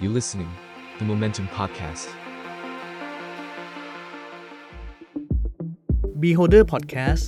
[0.00, 0.52] You listening,
[1.00, 2.06] the Momentum Podcast.
[6.22, 7.24] Beholder Podcast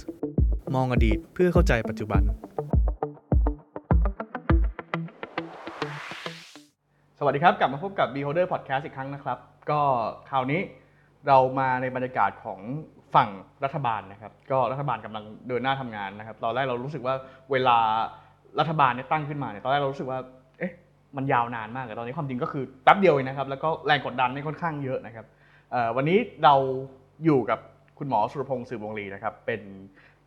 [0.74, 2.22] มองอดีตเพื่อเข้าใจปัจจุบัน
[7.18, 9.38] สวัสดีครับ กลับมาพบกับ Beholder Podcast อีกครั้งนะครับ
[9.70, 9.80] ก็
[10.30, 10.60] คราวนี้
[11.26, 12.60] เรามาในบรรยากาศของ
[13.14, 13.28] ฝั่ง
[13.64, 17.14] รัฐบาลนะครับ ก็รัฐบาลกำลังเดินหน้าทำงานนะครับ ตอนแรกเรารู้สึกว่า
[17.50, 17.78] เวลา
[18.58, 20.39] รัฐบาลเนี่ยตั้งขึ้นมาเนี่ย ตอนแรกเรารู้สึกว่าเอ๊ะ
[21.16, 25.26] มันยาวนานมากแต่ตอนนี้ความจริงก็คือแป๊บเดียวเองนะครับ แล้วก็แรงกดดันนี่ค่อนข้างเยอะนะครับ
[25.96, 26.54] วันนี้เรา
[27.24, 27.58] อยู่กับ
[27.98, 29.60] คุณหมอสุรพงษ์สืบวงศ์ลีนะครับ เป็น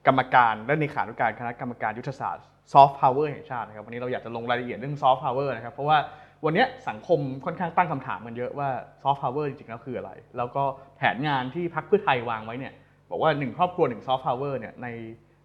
[0.08, 5.98] กรรมการและเลขานุการคณะกรรมการยุทธศาสตร์ซอฟต์พาวเวอร์แห่งชาตินะครับวันนี้เราอยากจะลงรายละเอียดเรื่องซอฟต์พาวเวอร์นะครับเพราะว่า
[6.46, 8.70] วันนี้สังคมค่อนข้างตั้งคำถามกันเยอะว่า
[9.04, 10.64] ซอฟต์พาวเวอร์จริงๆแล้วคืออะไร แล้วก็
[10.98, 12.74] แผนงานที่พรรคเพื่อไทยวางไว้เนี่ย
[13.10, 14.88] บอกว่าหนึ่งครอบครัวหนึ่งซอฟต์พาวเวอร์เนี่ยใน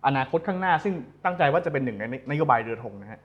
[0.06, 3.20] อนาคตข้างหน้า ซึ่งตั้งใจว่าจะเป็นหนึ่งในนโยบายเรือธงนะฮะ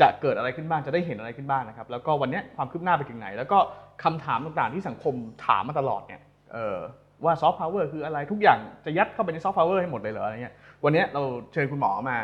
[0.00, 3.58] จะเกิดอะไรขึ้นบ้างจะได้เห็นอะไรขึ้นบ้างนะครับ แล้วก็วันนี้ความคืบหน้าไปถึงไหน แล้วก็
[4.04, 5.14] คำถามต่างๆที่สังคม
[5.46, 6.20] ถามมาตลอดเนี่ย
[6.52, 6.78] เออ
[7.24, 12.18] ว่าซอฟต์พาวเวอร์คืออะไรทุกอย่างจะยัดเข้าไปในซอฟต์พาวเวอร์ให้หมดเลยเหรออะไรเงี้ยวันนี้เราเชิญคุณหมอมา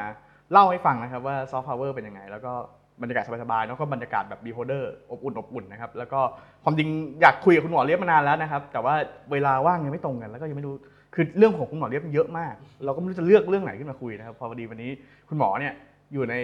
[0.52, 2.52] เล่าให้ฟังนะครับว่าซอฟต์พาวเวอร์เป็นยังไง แล้วก็
[3.02, 6.20] บรรยากาศสบายๆแล้วก็บรรยากาศแบบ b-holder อบอุ่นอบอุ่นนะครับแล้วก็
[6.64, 6.88] ความจริง
[7.20, 8.94] อยากคุยกับคุณหมอเลี้ยบมานานแล้วนะครับ แต่ว่า
[9.32, 10.74] เวลาว่างยังไม่ตรงกัน แล้วก็ยังไม่รู้
[11.14, 14.90] คือเรื่องของคุณหมอเลี้ยบเยอะมาก เราก็ไม่รู้จะเลือกเรื่องไหนขึ้นมาคุยนะครับพอดีวันนี้
[15.28, 15.72] คุณหมอเนี่ย
[16.12, 16.34] อยู่ใน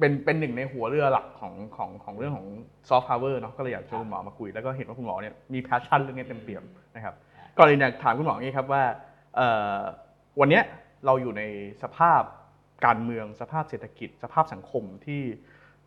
[0.00, 2.46] เป็นเป็นหนึ่งในหัวเรือหลักของของของเรื่องของ
[2.88, 6.64] ซอฟต์พาวเวอร์เนาะก็เลยอยากเชิญคุณหมอมาคุย แล้วก็เห็นว่าคุณหมอเนี่ยมี passion เรื่องนี้เต็มเปี่ยม
[6.96, 7.14] นะครับ
[7.56, 8.82] ก่อนอื่นอยากถามคุณหมออย่างนี้ครับว่า
[9.36, 9.78] เอ่อ
[10.40, 10.64] วันเนี้ย
[11.06, 11.42] เราอยู่ใน
[11.82, 12.22] สภาพ
[12.86, 15.22] การเมืองสภาพเศรษฐกิจ สภาพสังคมที่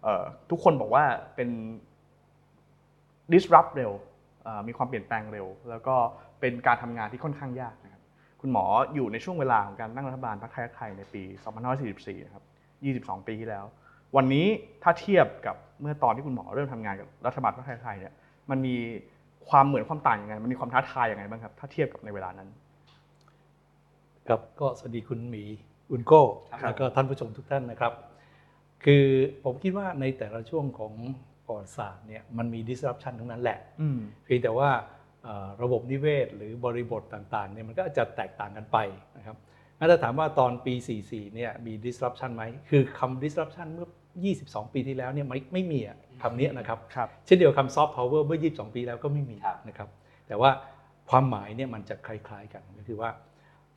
[0.03, 1.05] เอ่อทุกคนบอกว่า
[1.35, 1.49] เป็น
[3.33, 3.91] disrupt เร็ว
[4.43, 5.95] เอ่อมีความเปลี่ยนแปลงเร็ว แล้วก็
[6.39, 8.01] เป็นการทำงานที่ค่อนข้างยากนะครับ
[8.41, 11.23] คุณหมออยู่ในช่วงเวลาของการตั้งรัฐบาลพรรคไทยรักไทยในปี
[11.73, 12.43] 2544 นะครับ
[13.19, 13.65] 22 ปีที่แล้ว
[14.15, 14.47] วันนี้
[14.83, 18.13] ถ้าเทียบกับเมื่อตอนที่คุณหมอเริ่มทำงานกับรัฐบาลพรรคไทยรักไทยเนี่ย
[18.49, 18.75] มันมี
[19.49, 22.49] ความเหมือนความต่างยังไง มันมีความท้าทายยังไงบ้างครับ ถ้าเทียบกับในเวลานั้น
[24.27, 25.43] ครับก็สวัสดีคุณหมี
[25.91, 27.93] อุนโก้ครับแล้วก็ท่านผู้ชมทุกท่านนะครับ
[28.83, 29.05] คือ
[29.43, 30.93] ผมคิดว่าในแต่ละช่วงของ
[31.45, 34.69] ประวัติศาสตร์เนี่ยมันมี disruption ทั้งนั้นแหละอืมเพียงแต่ว่า
[35.23, 38.77] เอ่อระบบนิเวศ หรือบริบทต่างๆเนี่ยมันก็อาจจะแตกต่างกันไป
[39.17, 39.37] นะครับ
[39.79, 40.73] งั้นถ้าถามว่าตอนปี
[41.05, 43.89] 44 เนี่ยมี disruption ไหม คือคำ disruption เมื่อ
[44.21, 49.37] 22 ปีที่แล้วเนี่ยไม่ไม่มีอะคำนี้นะครับครับ เช่นเดียวกับคำ soft power เมื่อ 22 ปีแล้วก็ไม่มี
[49.67, 49.89] นะครับ
[50.27, 50.51] แต่ว่า
[51.09, 53.09] ความหมายเนี่ยมันจะคล้ายๆกันก็คือว่า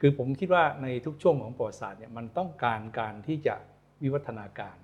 [0.01, 3.55] คือผมคิดว่าในทุกช่วงของประวัติศาสตร์เนี่ยมันต้องการการที่จะ
[4.03, 4.77] วิวัฒนาการ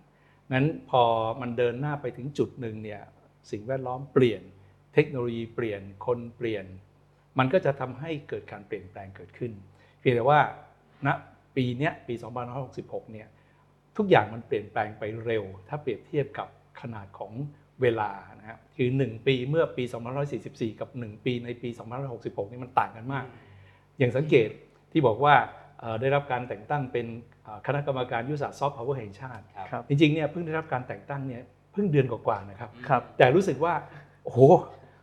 [0.53, 1.03] นั้นพอ
[1.41, 3.01] มันเดินหน้าไปถึงจุดหนึ่งเนี่ย
[3.51, 4.43] สิ่งแวดล้อมเปลี่ยน
[4.95, 6.65] เทคโนโลยีเปลี่ยนคนเปลี่ยน
[7.39, 9.53] มันก็จะทำให้เกิดการเปลี่ยนแปลงเกิดขึ้น
[10.01, 10.41] เพียงแต่ว่า
[11.07, 11.09] ณ
[11.57, 12.15] ปีเนี้ยปี
[12.63, 13.29] 2566 เนี่ย
[13.97, 16.49] ทุกอย่างมันเปลี่ยนแปลงไปเร็ว ถ้าเปรียบเทียบกับ
[16.81, 17.33] ขนาดของ
[17.83, 19.85] เวลานะครับคือ 1 ปีเมื่อปี
[20.33, 21.69] 2544 กับ 1 ปีในปี
[22.11, 23.25] 2566 นี่มันต่างกันมาก
[23.99, 24.49] อย่างสังเกต
[24.93, 25.35] ที่บอกว่า
[25.81, 27.07] เอ่อได้รับการแต่งตั้งเป็น
[27.45, 31.43] เอ่อคณะกรรมการยุทธศาสตร์ซอฟต์พาวเวอร์แห่งชาติครับจริงๆเนี่ยเพิ่งได้รับการแต่งตั้งเนี่ย
[31.73, 33.75] เพิ่งเดือนกว่าๆนะครับครับแต่รู้สึกว่า
[34.25, 34.41] โอ้โห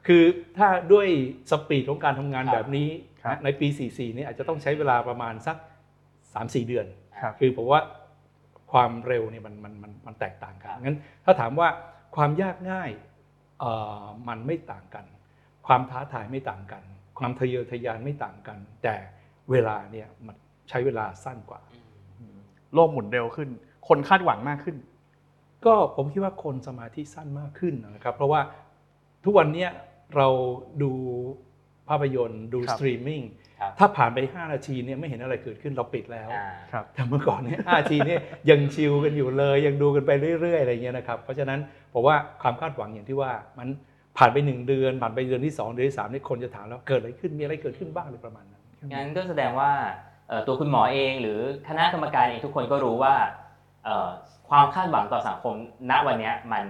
[0.08, 0.24] คือ
[0.58, 1.08] ถ้าด้วย
[1.52, 2.90] speed ของการทำงานครับแบบนี้
[3.24, 5.58] ครับในปี 44เนี่ยอาจจะต้องใช้เวลาประมาณสัก
[6.14, 6.86] 3-4 เดือน
[7.22, 7.82] ครับคือผมว่า
[8.72, 11.68] ความเร็วเนี่ยมันมันมันมันแตกต่างกันครับงั้นถ้าถามว่า
[12.16, 12.90] ความยากง่าย
[13.60, 13.72] เอ่
[14.02, 15.06] อมันไม่ต่างกัน
[15.68, 16.84] ความท้าทายไม่ต่างกัน
[17.20, 18.96] ความทะเยอทะยานไม่ต่างกัน แต่
[19.52, 20.36] เวลาเนี่ยมัน
[20.70, 21.62] ใช้เวลาสั้นกว่า
[22.74, 23.50] โลกหมุนเร็วขึ้น
[23.88, 24.78] คนคาดหวังมากขึ้น
[25.66, 28.42] ก็ผมคิดว่าคนสมาธิสั้นมากขึ้นนะครับ เพราะว่า
[29.26, 29.70] ทุกวันเนี้ย
[30.16, 30.28] เรา
[30.84, 30.92] ดู
[31.90, 33.49] ภาพยนตร์ดูครัสบตรีมมิ่งครับ
[33.80, 40.12] ถ้าผ่านไป 5 นาทีเนี่ยไม่เห็นอะไรเกิดขึ้นเราปิดแล้วอ่าครับแต่เมื่อก่อนเนี่ย5นาทีเนี่ยยังชิลกันอยู่เลย ยังดูกันไป
[40.42, 41.60] เรื่อยๆอะไรเงี้ยนะครับเพราะฉะนั้น
[41.94, 43.68] ผมว่าความคาดหวังอย่างที่ว่ามัน
[44.18, 49.72] ผ่านไป 1 เดือน ผ่านไปเดือนที่ 2 เดือนที่3เนี่ยคนจะถามแล้วเกิดอะไรขึ้นมีอะไรเกิดขึ้นบ้างหรือประมาณนั้นงั้นก็แสดงว่า
[50.30, 53.14] เอ่อตัวคุณหมอเอง หรือคณะกรรมการเองทุกคนก็รู้ว่า
[53.86, 54.10] เอ่อ
[54.50, 55.56] ความคาดหวังต่อสังคม
[55.90, 56.66] ณวันเนี้ยมัน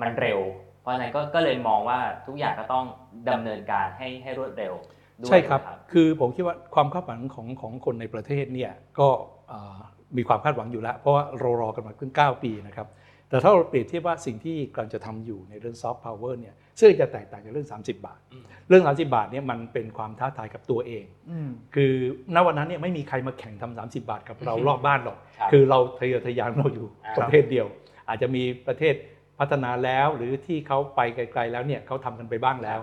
[0.00, 0.40] มันเร็ว
[0.80, 2.84] เพราะฉะนั้นก็ก็เลยมองว่าทุกอย่างก็ต้อง
[3.30, 4.74] ดำเนินการให้ให้รวดเร็ว
[5.20, 9.08] ด้วยใช่ครับนะคือผมคิดว่าความคาดหวังของของคนในประเทศเนี่ยก็
[9.48, 9.78] เอ่อ
[10.16, 12.88] มีความคาดหวังอยู่แล้ว เพราะว่าเรารอกันมาเพิ่ง9ปีนะครับ
[13.28, 18.20] แต่ถ้าเราเปรียบเทียบว่าสิ่งที่กำลังจะทำอยู่ในเรื่องซอฟต์พาวเวอร์เนี่ยซึ่งจะแตกต่างจากเรื่อง 30 บาท
[18.68, 21.92] เรื่อง 30 บาทเนี่ยมันเป็นความท้าทายกับตัวเองอืมคือ
[22.34, 27.66] ณวันนั้นเนี่ยไม่มีใครมาแข่งทำ30 บาทกับเรารอบบ้านหรอกครับคือเราทะเยอทะยานเราอยู่ครับประเทศเดียว
[28.08, 28.94] อาจจะมีประเทศ
[29.38, 32.80] พัฒนาแล้วหรือที่เขาไปไกลๆแล้วเนี่ยเขาทำกันไปบ้างแล้ว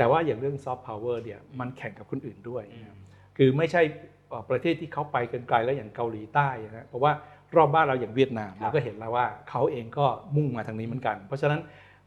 [0.00, 2.98] แต่ว่าอย่างเรื่องซอฟต์พาวเวอร์เนี่ยมันแข่งกับคนอื่นด้วยนะครับ
[3.36, 3.82] คือไม่ใช่
[4.28, 7.12] เอ่อประเทศที่เขาไปกันไกลแล้วอย่างเกาหลีใต้นะเพราะว่า
[7.56, 10.06] รอบบ้านเราอย่างเวียดนามครับเราก็เห็นแล้วว่าเขาเองก็
[10.36, 11.60] มุ่งมาทางนี้เหมือนกัน เพราะฉะนั้น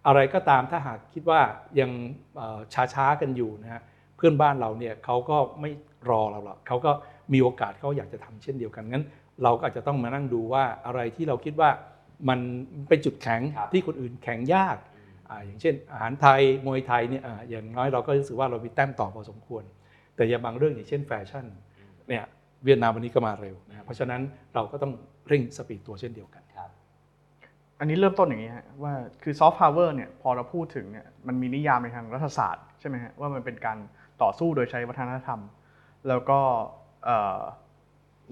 [0.08, 1.42] อะไรก็ตามถ้าหากคิดว่า
[1.80, 1.92] ยัง
[2.74, 3.82] ช้าช้าๆกันอยู่นะฮะ
[4.18, 5.72] เพื่อนบ้านเราเนี่ยเขาก็ไม่
[6.10, 6.92] รอเราหรอกเขาก็
[7.34, 9.06] มีโอกาสเขาอยากจะทำเช่นเดียวกันงั้น
[9.44, 11.70] เราก็อาจจะต้องมานั่งดูว่าอะไรที่เราคิดว่า
[12.30, 12.40] มัน
[12.90, 14.78] เป็นจุดแข็งครับที่คนอื่นแข็งยาก
[15.34, 19.64] อ่าอย่างเช่น อาหารไทยมวยไทยเนี่ยอ่าอย่างน้อยเราก็รู้สึกว่าเรามีแต้มต่อพอสมควร
[20.16, 21.46] แต่อย่างบางเรื่องอย่างเช่นแฟชั่น
[22.10, 22.24] เนี่ย
[22.66, 24.22] เวียดนามวันนี้ก็มาเร็วนะเพราะฉะนั้น
[24.56, 24.94] เราก็ต้อง
[25.28, 26.70] เร่ง speed ตัวเช่นเดียวกันครับ
[27.80, 28.94] อันนี้เริ่มต้นอย่างนี้ฮะว่า
[29.24, 33.78] คือซอฟต์พาวเวอร์เนี่ยพอเราพูดถึงเนี่ยมันมีนิยามในทางรัฐศาสตร์ใช่ไหมฮะว่ามันเป็นการ
[34.22, 35.40] ต่อสู้โดยใช้วัฒนธรรม
[36.08, 36.40] แล้วก็
[37.06, 37.40] เอ่อ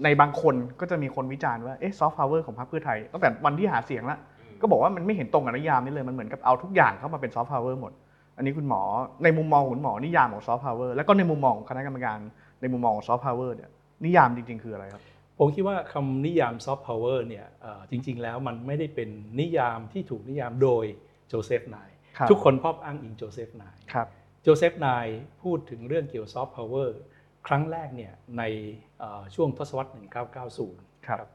[0.04, 4.18] ในบางคนก็จะมีคนวิจารณ์ว่าเอ๊ะซอฟต์พาวเวอร์ของพรรคเพื่อไทยตั้งแต่วันที่หาเสียงละ
[4.62, 7.92] ก็บอกว่ามันไม่เห็นตรงกับนิยามนี้เลยมันเหมือนกับเอาทุกอย่างเข้ามาเป็นซอฟต์พาวเวอร์หมด
[8.36, 8.82] อันนี้คุณหมอ
[9.24, 12.18] ในมุมมองของคุณหมอนิยามของซอฟต์พาวเวอร์แล้วก็ในมุมมองของคณะกรรมการ
[12.60, 13.70] ในมุมมองของซอฟต์พาวเวอร์เนี่ย
[14.04, 15.02] นิยามจริง ๆ คืออะไรครับ
[15.38, 19.08] ผมคิดว่าคำนิยามซอฟต์พาวเวอร์เนี่ยเอ่อจริง ๆ แล้วมันไม่ได้เป็น
[19.40, 20.84] นิยามที่ถูกนิยามโดย
[21.28, 24.06] โจเซฟไนย์ครับทุกคนพออ้างอิงโจเซฟไนย์ครับ
[24.42, 25.06] โจเซฟไนย์
[25.42, 26.98] พูดถึงเรื่องเกี่ยวซอฟต์พาวเวอร์
[27.46, 28.42] ครั้งแรกเนี่ยใน
[28.98, 29.90] เอ่อช่วงทศวรรษ
[30.48, 31.28] 1990 ครับ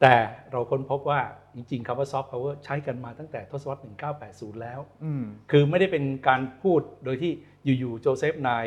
[0.00, 0.14] แต่
[0.52, 1.20] เราค้นพบว่า
[1.54, 3.80] จริงๆคำว่าซอฟต์พาวเวอร์ใช้กันมาตั้งแต่ทศวรรษ
[4.20, 7.32] 1980 แล้วอืมคือไม่ได้เป็นการพูดโดยที่
[7.78, 8.66] อยู่ๆโจเซฟไนย์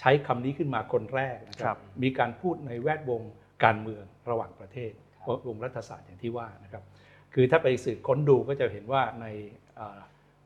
[0.00, 3.22] ใช้คำนี้ขึ้นมาคนแรกนะคครัรับบมีการพูดในแวดวง
[3.64, 4.92] การเมืองระหว่างประเทศ
[5.48, 6.82] วงรัฐศาสตร์อย่างที่ว่านะครับ
[7.34, 9.26] คือถ้าไปสืบค้นดูก็จะเห็นว่าใน
[9.74, 9.98] เอ่อ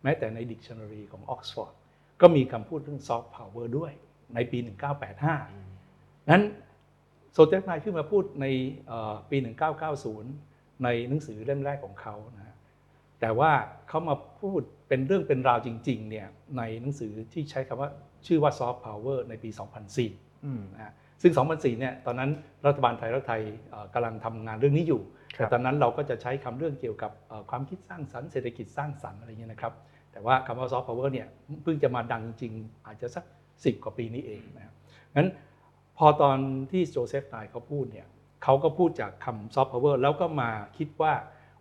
[0.02, 1.74] แม้แต่ในดิกชันนารีของออกซฟอร์ด
[2.20, 3.92] ก็มีคำพูดเรื่องซอฟต์พาวเวอร์ด้วย
[4.34, 4.58] ในปี
[5.24, 6.42] 1985 นั้น
[7.32, 8.46] โจเซฟ ไนย์ขึ้นมาพูดใน
[8.86, 9.36] เอ่อปี
[10.10, 12.56] 1990 ในหนังสือเล่มแรกของเขานะฮะ
[13.20, 13.50] แต่ว่า
[13.88, 16.26] เขามาพูดเป็นเรื่องเป็นราวจริงๆเนี่ย
[16.58, 17.90] ในหนังสือที่ใช้คำว่า
[18.26, 19.50] ชื่อว่าซอฟต์พาวเวอร์ในปี
[19.96, 20.92] 2004อืมนะฮะ
[21.22, 22.30] ซึ่ง 2004 เนี่ยตอนนั้น
[22.66, 25.02] รัฐบาลไทยรัฐไทยเอ่อกำลังทำงานเรื่องนี้อยู่
[25.36, 29.72] ครับแต่ตอนนั้นเราก็จะใช้คำเรื่องเกี่ยวกับเอ่อความคิดสร้างสรรค์เศรษฐกิจสร้างสรรค์อะไรเงี้ยนะครับ
[30.12, 31.28] แต่ว่าคำว่าซอฟต์พาวเวอร์เนี่ย
[31.62, 33.24] เพิ่งจะมาดังจริงๆอาจจะสัก
[33.54, 34.74] 10 กว่าปีนี้เองนะครับ
[35.16, 35.28] งั้น
[36.02, 36.38] พอตอน
[36.72, 38.08] ที่โจเซฟไนย์เขาพูดเนี่ย
[38.44, 41.12] เขาก็พูดจากคำซอฟต์พาวเวอร์แล้วก็มาคิดว่า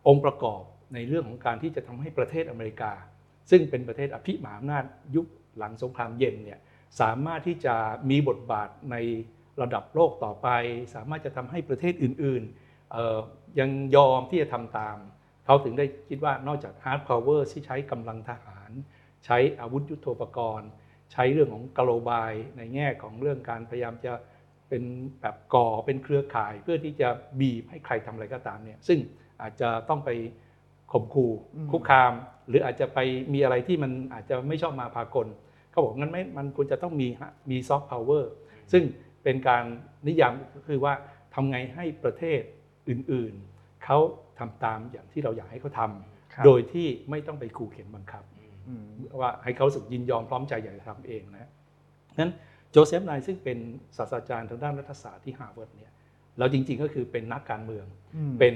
[0.07, 0.61] องค์ประกอบ
[0.93, 2.91] ในเรื่องของการที่จะทำให้ประเทศอเมริกา
[3.49, 4.83] ซึ่งเป็นประเทศอภิมหาอำนาจ
[5.15, 5.25] ยุค
[5.57, 6.59] หลังสงครามเย็นเนี่ย
[7.01, 7.75] สามารถที่จะ
[8.09, 8.95] มีบทบาทใน
[9.61, 10.47] ระดับโลกต่อไป
[10.95, 14.97] สามารถจะทำให้ประเทศอื่นๆยังยอมที่จะทำตาม
[15.45, 18.71] เขาถึงได้คิดว่านอกจาก hard power ที่ใช้กำลังทหาร
[19.25, 20.69] ใช้อาวุธยุโทโธปกรณ์
[21.13, 24.13] ใช้เรื่องของกโลบายในแง่ของเรื่องการพยายามจะ
[24.69, 24.83] เป็น
[25.21, 27.09] แบบก่อเป็นเครือข่าย เพื่อที่จะ
[27.39, 28.99] บีบให้ใครทำอะไรก็ตามเนี่ยซึ่ง
[29.41, 30.09] อาจจะต้องไป
[30.91, 32.13] ข่มขู่อืมคุกคาม
[32.47, 32.99] หรืออาจจะไป
[33.33, 35.27] มีอะไรที่มันอาจจะไม่ชอบมาพากล
[35.71, 38.31] เขาบอกงั้นไม่มันควรจะต้องมีฮะมีซอฟต์พาวเวอร์
[38.71, 38.83] ซึ่ง
[39.23, 39.63] เป็นการ
[40.07, 40.93] นิยามก็คือว่า
[41.33, 42.41] ทำไงให้ประเทศ
[42.89, 43.97] อื่นๆ เขา
[44.39, 48.38] ทำตามอย่างที่เราอยากให้เขาทำครับโดยที่ไม่ต้องไปขู่เข็นบังคับอืม
[49.19, 51.49] ว่าให้เขารู้สึกยินยอมพร้อมใจอยากจะทำเองนะ
[52.19, 52.31] นั้น
[52.71, 53.57] โจเซฟไนย์ซึ่งเป็น
[53.97, 55.91] ศาสตราจารย์ทางด้านรัฐศาสตร์ที่ฮาร์วาร์ดเนี่ย
[56.37, 57.85] แล้วจริงๆก็คือเป็นนักการเมือง
[58.15, 58.55] อืมเป็น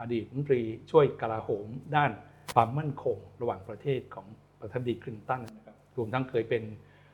[0.00, 1.66] อดีตรัฐมนตรีช่วยกลาโหม
[1.96, 2.10] ด้าน
[2.54, 4.26] ความมั่นคงระหว่างประเทศของ
[4.60, 6.62] ประธานาธิบดีคลินตันนะครับรวมทั้งเคยเป็น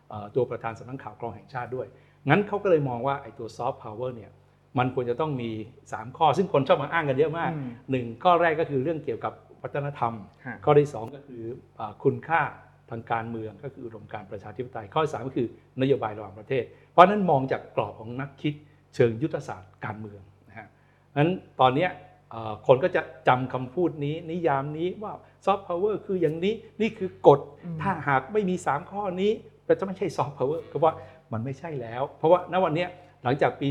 [0.08, 1.87] เอ่อตัวประธานสำนักข่าวกรองแห่งชาติด้วย
[2.29, 4.31] งั้นเขาก็เลยมองว่าไอ้ตัวซอฟต์พาวเวอร์เนี่ย
[4.79, 5.50] มันควรจะต้องมี
[5.88, 9.32] 3 ข้อ ซึ่งคนชอบมาอ้างกันเยอะมากอืมหนึ่งข้อแรกก็คือเรื่องเกี่ยวกับ
[9.64, 10.14] วัฒนธรรม
[10.46, 11.43] ฮะข้อที่ 2 ก็คือ
[11.78, 12.43] อาคุณค่า
[12.90, 15.48] ทางการเมืองก็คืออุดมการณ์ประชาธิปไตย ข้อที่สามก็คือ
[15.81, 18.55] นโยบายระหว่างประเทศ เพราะฉะนั้นมองจากกรอบของนักคิด
[18.94, 20.69] เชิงยุทธศาสตร์การเมืองนะฮะ
[21.17, 21.91] นั้นตอนเนี้ย
[22.31, 25.12] เอ่อคนก็จะจำคำพูดนี้นิยามนี้ว่า
[25.44, 29.32] ซอฟต์พาวเวอร์คืออย่างนี้นี่คือกฎอืมถ้าหากไม่มี 3 ข้อนี้
[29.69, 30.93] ก็จะไม่ใช่ซอฟต์พาวเวอร์ก็ว่า
[31.32, 32.88] มันไม่ใช่แล้ว เพราะว่าณวันเนี้ย
[33.24, 33.69] หลังจากปี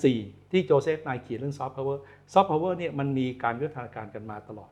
[0.00, 4.70] 2004 ที่โจเซฟ ไนย์เขียนเรื่องซอฟต์พาวเวอร์ซอฟต์พาวเวอร์เนี่ยมันมีการวิวัฒนาการกันมาตลอด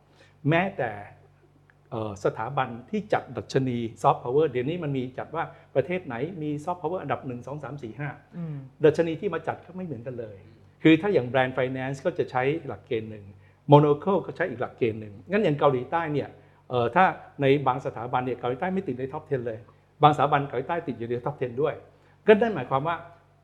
[0.51, 0.91] แม้แต่
[2.25, 10.37] สถาบันที่จัดดัชนีซอฟต์พาวเวอร์เดี๋ยวนี้มันมีจัดว่าประเทศไหนมีซอฟต์พาวเวอร์อันดับ 1 2 3 4 5อืมดัชนีที่มาจัดก็ไม่เหมือนกันเลย
[10.83, 13.25] คือถ้าอย่าง Brand Finance ก็จะใช้หลักเกณฑ์หนึ่ง
[13.69, 16.29] Monocle ก็ใช้อีกหลักเกณฑ์หนึ่งงั้นอย่างเกาหลีใต้เนี่ย
[16.95, 17.05] ถ้า
[17.41, 19.59] ในบางสถาบันเนี่ยเกาหลีใต้ไม่ติดใน top 10 เลย
[20.03, 21.75] บางสถาบันเกาหลีใต้ติดอยู่ในท็อป 10 ด้วย
[22.27, 22.97] ก็นั่นหมายความว่า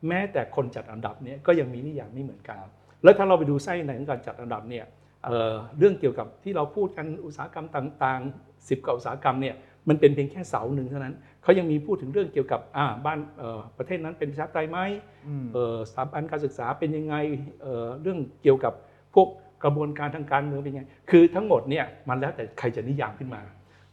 [0.07, 2.57] แม้แต่คนจัดอันดับเนี่ยก็ยังมีนิยามไม่เหมือนกัน
[3.03, 4.85] แล้วถ้าเราไปดูไส้ในของการจัดอันดับเนี่ย
[5.25, 9.55] เอ่อเรื่องเกี่ยวกับที่เราพูดกันอุตสาหกรรมต่างๆ 10กว่าอุตสาหกรรมเนี่ย
[9.89, 14.79] มันเป็นเพียงแค่เสาหนึ่งเท่านั้นเขายังมีพูดถึงเรื่องเกี่ยวกับอ่าบ้านเอ่อประเทศนั้นเป็นประชาธิปไตยไหม
[15.27, 17.15] อืมเอ่อสถาบันการศึกษาเป็นยังไง
[17.61, 18.73] เอ่อเรื่องเกี่ยวกับ
[19.15, 19.27] พวก
[19.63, 23.41] กระบวนการทางการเมืองเป็นยังไงคือทั้งหมดเนี่ยมันแล้วแต่ใครจะนิยามขึ้นมา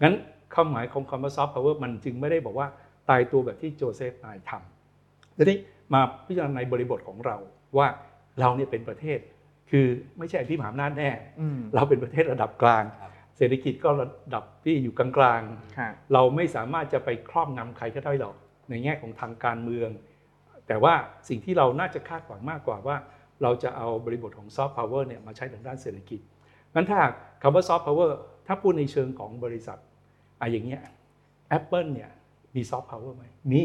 [0.03, 0.15] งั้น
[0.55, 2.69] ความหมายของคำว่าซอฟต์พาวเวอร์มันจึงไม่ได้บอกว่า
[3.09, 5.59] ตายตัวแบบที่โจเซฟ ไนย์ทำทีนี้
[5.95, 7.37] มาพิจารณาในบริบทของเรา
[7.79, 7.89] ว่า
[8.41, 9.19] เราเนี่ยเป็นประเทศ
[9.71, 9.87] คือ
[10.19, 11.11] ไม่ใช่อภิมหาอำนาจแน่
[11.41, 12.85] อืมเราเป็นประเทศระดับกลาง
[13.37, 15.09] เศรษฐกิจก็ระดับที่อยู่กลา
[15.39, 18.35] งๆค่ะเราไม่สามารถจะไปครอบงำใครก็ได้หรอก
[18.71, 19.91] ในแง่ของทางการเมือง
[20.67, 20.95] แต่ว่า
[21.29, 22.97] สิ่งที่เราน่าจะคาดหวังมากกว่าว่า
[23.43, 26.21] เราจะเอาบริบทของซอฟต์พาวเวอร์เนี่ยมาใช้ทางด้านเศรษฐกิจ
[26.75, 29.79] งั้นถ้าหากคำว่าซอฟต์พาวเวอร์ถ้าพูดในเชิงของบริษัท
[30.41, 30.83] อะอย่างเงี้ย
[31.59, 32.11] Apple เนี่ย
[32.57, 33.63] มีซอฟต์พาวเวอร์ไหมมี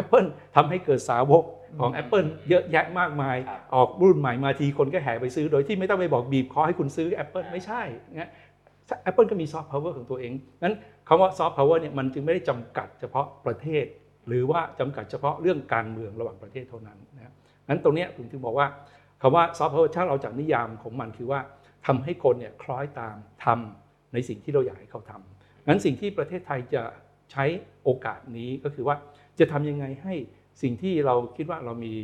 [0.00, 1.44] Apple ทำให้เกิดสาวก
[1.80, 7.82] ของ Apple เยอะแยะมากมายครับออกรุ่นใหม่มาทีคนก็แห่ไปซื้อ โดยที่ไม่ต้องไปบอกบีบคอให้คุณซื้อ Apple ไม่ใช่
[8.20, 8.30] นะ
[9.08, 10.74] Apple ก็มีซอฟต์พาวเวอร์ของตัวเองงั้น
[11.08, 13.84] คำว่าซอฟต์พาวเวอร์เนี่ยมันจึงไม่ได้จำกัดเฉพาะประเทศ
[14.28, 17.32] หรือว่าจำกัดเฉพาะเรื่องการเมืองระหว่างประเทศเท่านั้นนะ
[17.68, 18.66] งั้นตรงเนี้ยผมถึงบอกว่า
[19.22, 21.40] คำว่าซอฟต์พาวเวอร์ถ้าเราจากนิยามของมันคือว่า
[21.86, 26.82] ทำให้คนเนี่ยคล้อยตามทำในสิ่งที่เราอยากให้เขาทำงั้นสิ่งที่ประเทศไทยจะ
[27.32, 27.44] ใช้
[27.84, 28.96] โอกาสนี้ก็คือว่า
[29.38, 30.14] จะทำยังไงให้
[30.62, 31.94] สิ่งที่เราคิดว่าเรามี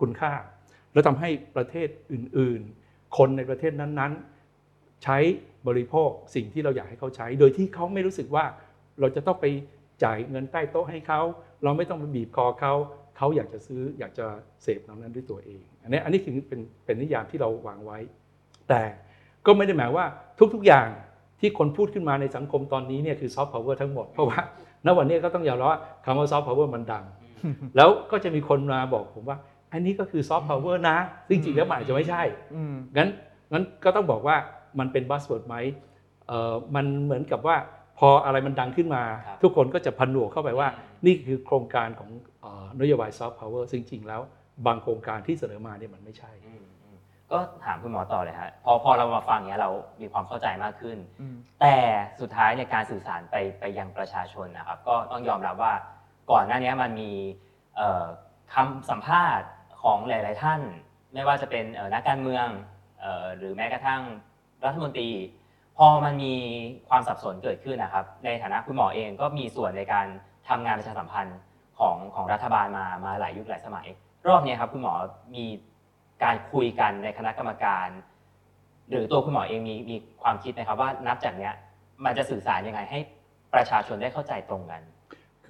[0.00, 0.32] คุณค่า
[0.92, 5.18] แล้วทำให้ประเทศอื่น ๆ คนในประเทศนั้นๆ ใช้
[5.68, 8.44] บริโภคสิ่งที่เราอยากให้เขาใช้ โดยที่เขาไม่รู้สึกว่า
[9.00, 9.46] เราจะต้องไป
[10.04, 11.20] จ่ายเงินใต้โต๊ะให้เขา
[11.64, 12.74] เราไม่ต้องไปบีบคอเขา
[13.16, 14.26] เขาอยากจะซื้ออยากจะ
[14.62, 17.98] เสพเหล่านั้นด้วยตัวเอง อันนี้อันนี้คือเป็นเป็นนิยามที่เราวางไว้
[18.68, 18.82] แต่
[19.46, 20.04] ก็ไม่ได้หมายว่า
[20.54, 20.88] ทุกๆอย่าง
[21.40, 24.40] ที่คนพูดขึ้นมาในสังคมตอนนี้เนี่ยคือซอฟต์พาวเวอร์ทั้งหมด เพราะว่า
[24.86, 27.04] ณวันนี้ก็ต้องยอมรับว่าคำว่าซอฟต์พาวเวอร์มันดัง
[27.76, 29.38] แล้วก็จะมีคนมาบอกผมว่า
[29.72, 32.22] อันนี้ก็คือซอฟต์พาวเวอร์นะ ซึ่งจริงๆแล้วมันอาจจะไม่ใช่
[32.54, 33.08] อืมงั้น
[33.52, 34.36] งั้นก็ต้องบอกว่า
[34.78, 35.56] มันเป็น buzzword ไหม
[36.28, 37.56] เอ่อมันเหมือนกับว่า
[37.98, 40.68] พออะไรมันดังขึ้นมาครับทุกคนก็จะพันหนวกเข้าไปว่า
[41.06, 44.20] นี่คือโครงการของเอ่อนโยบายซอฟต์พาวเวอร์ซึ่งจริงๆแล้ว
[44.66, 46.98] บางโครงการที่เสนอมาเนี่ยมันไม่ใช่อืมอืม
[47.32, 51.74] ก็ถามคุณหมอต่อเลยฮะพอพอเรามาฟังเนี้ยเรามีความเข้าใจมากขึ้นอืมแต่
[52.20, 55.72] สุดท้ายในยการสื่อสารไปไปยังประชาชนนะครับ ก็ต้องยอมรับว่า
[56.30, 57.12] ก่อนหน้านี้มันมี
[57.76, 58.04] เอ่อ
[58.54, 59.48] คำสัมภาษณ์
[59.82, 60.60] ของหลาย ๆ ท่าน
[61.14, 62.46] ไม่ว่าจะเป็นนักการเมือง
[63.38, 64.02] หรือแม้กระทั่ง
[64.64, 65.10] รัฐมนตรี
[65.78, 66.34] พอมันมี
[66.88, 70.06] ความสับสนเกิดขึ้นนะครับ ในฐานะคุณหมอเองก็มีส่วนในการ
[70.48, 71.38] ทำงานประชาสัมพันธ์
[71.78, 73.86] ของของรัฐบาลมามาหลายยุคหลายสมัย
[74.28, 74.94] รอบนี้ครับคุณหมอ
[75.34, 75.44] มี
[76.22, 77.88] การคุยกันในคณะกรรมการ
[78.90, 81.54] หรือตัวคุณหมอเองมีมีความคิดไหมครับว่านับจากเนี้ย
[82.04, 82.98] มันจะสื่อสารยังไงให้
[83.54, 84.82] ประชาชนได้เข้าใจตรงกัน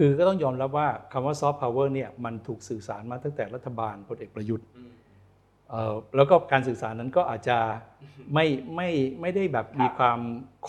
[0.01, 4.67] คือก็ต้องยอมรับว่าคำว่าซอฟต์พาวเวอร์เนี่ยมันถูกสื่อสารมาตั้งแต่รัฐบาลพลเอกประยุทธ์
[5.69, 7.59] เอ่อแล้วก็การสื่อสารนั้นก็อาจจะ
[8.35, 8.89] ไม่ไม่
[9.21, 10.21] ไม่ได้แบบมีความ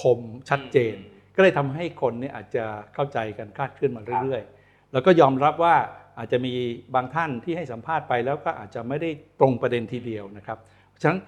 [0.02, 0.20] คม
[0.50, 0.96] ชัดเจน
[1.36, 5.76] ก็เลยทำให้คนเนี่ยอาจจะเข้าใจกันคลาดเคลื่อนมาเรื่อยๆ แล้วก็ยอมรับว่า
[6.18, 6.54] อาจจะมี
[6.96, 9.10] บางท่านที่ให้สัมภาษณ์ไปแล้วก็อาจจะไม่ได้
[9.40, 10.58] ตรงประเด็นทีเดียวนะครับ
[10.90, 11.20] เพราะฉะนั้น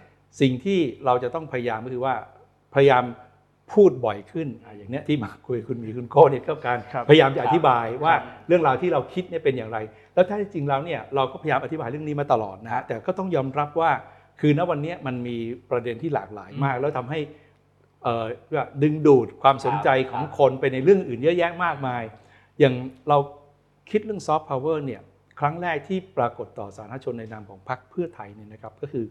[0.41, 2.15] สิ่งที่เราจะต้องพยายามก็คือว่า
[2.75, 3.03] พยายาม
[3.73, 9.77] พูดบ่อยขึ้นอะอย่างเนี้ยที่มาคุยคุณหมีคุณโก้เนี่ยก็การครับพยายามจะอธิบายว่าครับเรื่องราวที่เราคิดเนี่ยเป็นอย่างไร
[10.13, 13.91] แล้วถ้าจริงแล้วเนี่ยเราก็พยายามอธิบายเรื่องนี้มาตลอดนะฮะแต่ก็ต้องยอมรับว่า
[14.39, 15.37] คือณวันเนี้ยมันมี
[15.71, 17.19] ประเด็นที่หลากหลายมาก แล้วทำให้
[18.03, 22.03] เอ่อว่าดึงดูดความสนใจของคนไปในเรื่องอื่นเยอะแยะมากมาย
[22.59, 22.75] อย่าง
[23.09, 23.17] เรา
[23.91, 25.01] คิดเรื่องซอฟต์พาวเวอร์เนี่ย
[25.39, 29.05] ครั้งแรกที่ปรากฏต่อสาธารณชนในนามของพรรคเพื่อไทยเนี่ยนะครับก็คือ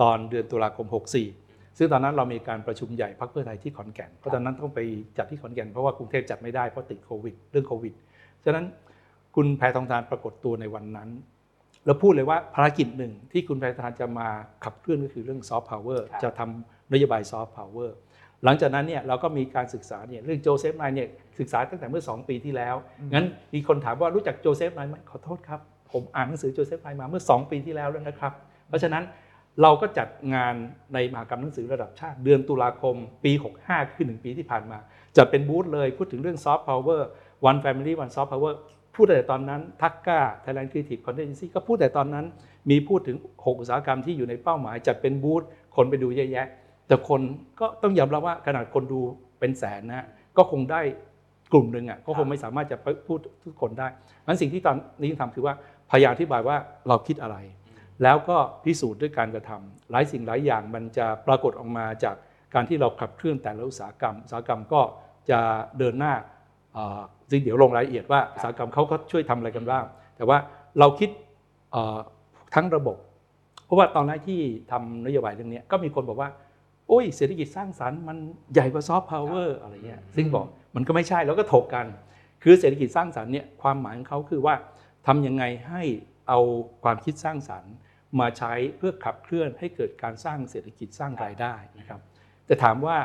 [0.00, 4.80] ตอนเดือนตุลาคม 64 ซึ่งตอนนั้นเรามีการประชุมใหญ่พรรคเพื่อไทยที่ขอนแก่นเพราะตอนนั้นต้องไป
[5.18, 7.94] จัดที่ขอนแก่นเพราะว่ากรุงเทพจัดไม่ได้เพราะติดโควิด เรื่องโควิด
[8.44, 8.64] ฉะนั้น
[9.36, 11.08] คุณแพทองธารปรากฏตัวในวันนั้น
[11.86, 14.28] แล้วพูดเลยว่าภารกิจหนึ่งที่คุณแพทองธารจะมา
[14.64, 17.96] ขับเคลื่อนก็คือเรื่องซอฟต์พาวเวอร์ครับจะทำนโยบายซอฟต์พาวเวอร์
[18.44, 21.08] หลังจากนั้นเนี่ยเราก็มีการศึกษาเนี่ยเรื่องโจเซฟไนย์เนี่ย
[21.38, 22.74] ศึกษาตั้งแต่เมื่อ 2 ปีที่แล้ว
[23.14, 25.60] งั้นมีคนถามว่ารู้จักโจเซฟไนย์ไหมขอโทษครับ
[25.92, 28.32] ผมอ่านหนังสือโจเซฟไนย์มาเมื่อ 2 ปีที่แล้วแล้วนะครับ
[28.68, 29.02] เพราะฉะนั้น
[29.62, 30.54] เราก็จัดงาน
[30.94, 34.78] ในมหากรรมหนังสือระดับชาติ เดือนตุลาคมปี 65 คือหนึ่งปีที่ผ่านมา
[35.16, 37.08] จะเป็นบูธเลยพูดถึงเรื่องซอฟต์พาวเวอร์
[37.50, 38.54] one family one soft power
[38.94, 42.26] พูดแต่ตอนนั้นทักก้า Thailand Creative Contingency ก็พูดแต่ตอนนั้น
[42.70, 45.42] มีพูดถึง 6 อุตสาหกรรมที่อยู่ในเป้าหมาย จัดเป็นบูธ
[45.76, 46.46] คนไปดูเยอะแยะ
[46.86, 47.20] แต่คน
[47.60, 49.00] ก็ต้องยอมรับว่าขนาดคนดู
[49.38, 50.80] เป็นแสนนะก็คงได้
[51.52, 52.76] กลุ่มหนึ่งอะก็คงไม่สามารถจะ
[53.06, 53.88] พูดทุกคนได้
[54.26, 55.54] งั้นสิ่งที่ตอนนี้ทำคือว่า
[55.90, 56.56] พยายามอธิบายว่า
[56.88, 57.36] เราคิดอะไร
[58.02, 62.16] แล้วก็พิสูจน์ด้วยการกระทำหลายสิ่งหลายอย่างมันจะปรากฏออกมาจาก
[62.54, 64.80] การที่เราขับเคลื่อนแต่ละอุตสาหกรรม อุตสาหกรรมก็
[65.30, 65.40] จะ
[65.78, 66.14] เดินหน้า
[67.30, 69.84] ซึ่งเดี๋ยวลงรายละเอียดว่าอุตสาหกรรมเขาก็ช่วยทำอะไรกันบ้าง
[70.16, 70.38] แต่ว่า
[70.78, 71.10] เราคิด
[72.54, 72.96] ทั้งระบบ
[73.64, 74.40] เพราะว่าตอนแรกที่
[74.70, 76.30] ทำนโยบายเรื่องนี้ก็มีคนบอกว่า
[76.88, 78.16] โอ้ยเศรษฐกิจสร้างสรรค์มัน
[78.52, 81.86] ใหญ่กว่าซอฟต์พาวเวอร์อะไรเงี้ยซึ่งบอกมันก็ไม่ใช่แล้วก็ถกกัน
[82.42, 84.54] คือเศรษฐกิจสร้างสรรค์เนี่ยความหมายของเขาคือว่า
[85.06, 85.82] ทำยังไงให้
[86.28, 86.40] เอา
[86.84, 87.72] ความคิดสร้างสรรค์
[88.20, 92.00] มาใช้เพื่อขับเคลื่อนให้เกิดการสร้างเศรษฐกิจสร้างรายได้นะครับ
[92.46, 92.96] แต่ถามว่า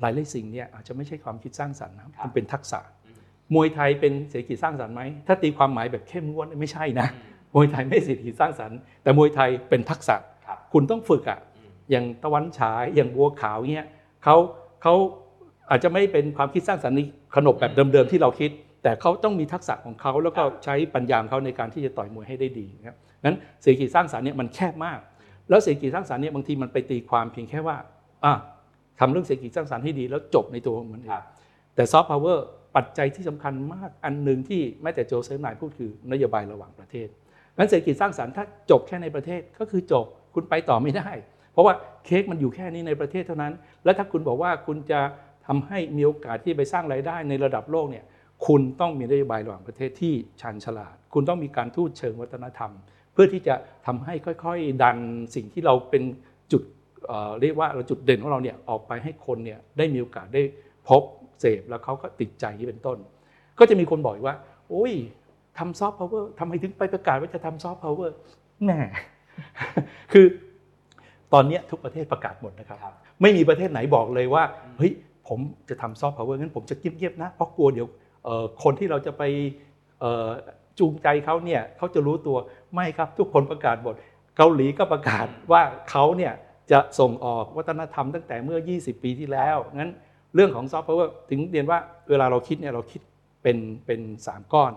[0.00, 2.80] หลายๆสิ่งเนี่ยอาจจะไม่ใช่ความคิดสร้างสรรค์นะมันเป็นทักษะ
[3.54, 7.08] มวยไทยเป็นเศรษฐกิจสร้างสรรค์ไหมถ้าตีความหมายแบบเข้มงวดไม่ใช่นะ
[7.54, 10.16] มวยไทยไม่เศรษฐกิจสร้างสรรค์แต่มวยไทยเป็นทักษะ
[10.46, 11.40] ครับคุณต้องฝึกอะ
[11.90, 13.88] อย่างตะวันฉายอย่างบัวขาวเงี้ย
[14.24, 14.36] เขา
[14.82, 14.94] เขา
[15.70, 17.00] อาจจะไม่เป็นความคิดสร้างสรรค์ใน
[17.36, 18.50] ขนบแบบเดิมๆที่เราคิด
[18.82, 24.98] แต่เขาต้องมีทักษะของเขาแล้วก็ใช้ปัญญาของเขาในการที่จะต่อยมวยให้ได้ดีนะครับ งั้นเศรษฐกิจสร้างสรรค์เนี่ยมันแคบมาก
[25.48, 27.76] แล้วเศรษฐกิจสร้างสรรค์เนี่ยบางทีมันไปตีความเพียงแค่ว่า
[28.24, 28.32] อะ
[29.00, 31.22] ทำเรื่องเศรษฐกิจสร้างสรรค์ให้ดีแล้วจบในตัวมันเอง
[31.74, 32.46] แต่ซอฟต์พาวเวอร์
[32.76, 37.08] ปัจจัยที่สำคัญมากอันหนึ่งที่แม้แต่โจเซฟ ไนย์พูดคือนโยบายระหว่างประเทศ
[37.56, 41.10] งั้นเศรษฐกิจสร้างสรรค์ถ้าจบแค่ในประเทศก็คือจบคุณไปต่อไม่ได้
[41.52, 41.74] เพราะว่า
[42.04, 43.52] เค้กมันอยู่แค่นี้ในประเทศเท่านั้น
[43.84, 45.00] แล้วถ้าคุณบอกว่าคุณจะ
[45.46, 48.04] ทำให้มีโอกาสที่ไปสร้างรายได้ในระดับโลกเนี่ย
[48.46, 52.70] คุณต้องมีนโยบายระหว่างประเทศที่ชาญฉลาด คุณต้องมีการทูตเชิงวัฒนธรรม
[53.12, 53.54] เพื่อที่จะ
[53.86, 54.14] ทำให้
[54.44, 54.98] ค่อยๆ ดัน
[55.34, 56.02] สิ่งที่เราเป็น
[56.52, 56.62] จุด
[57.06, 60.42] เอ่อเรียกว่าเราจุดเด่นของเราเนี่ยออกไปให้คนเนี่ยได้มีโอกาสได้
[60.88, 61.02] พบ
[61.40, 62.98] เสพแล้วเขาก็ติดใจนี่เป็นต้น
[63.58, 64.36] ก็จะมีคนบอกอีกว่า
[64.70, 64.92] โอ้ย
[65.58, 68.14] ทำซอฟต์พาวเวอร์ทำไมถึงไปประกาศว่าจะทำซอฟต์พาวเวอร์
[68.64, 68.70] แหม
[70.12, 70.26] คือ
[71.32, 74.42] ตอนเนี้ยทุกประเทศประกาศหมดนะครับครับ ไม่มีประเทศไหนบอกเลยว่า
[74.78, 74.92] เฮ้ย
[75.28, 75.38] ผม
[75.68, 77.86] จะทำซอฟต์พาวเวอร์งั้นผมจะเงียบๆนะเพราะกลัวเดี๋ยว
[78.24, 79.22] เอ่อคนที่เราจะไป
[80.00, 80.28] เอ่อ
[80.78, 82.36] จูงใจเขาเนี่ยเขาจะรู้ตัว
[82.74, 83.94] ไม่ครับทุกคนประกาศหมด
[84.36, 86.32] เกาหลีก็ประกาศว่าเขาเนี่ย
[86.72, 89.92] จะส่งออกวัฒนธรรมตั้งแต่เมื่อ 20 ปีที่แล้วงั้น
[90.34, 91.78] เรื่องของซอฟต์พาวเวอร์ถึงเรียนว่า
[92.10, 93.00] เวลาเราคิดเนี่ยเราคิด
[93.42, 94.72] เป็นเป็นสามก้อน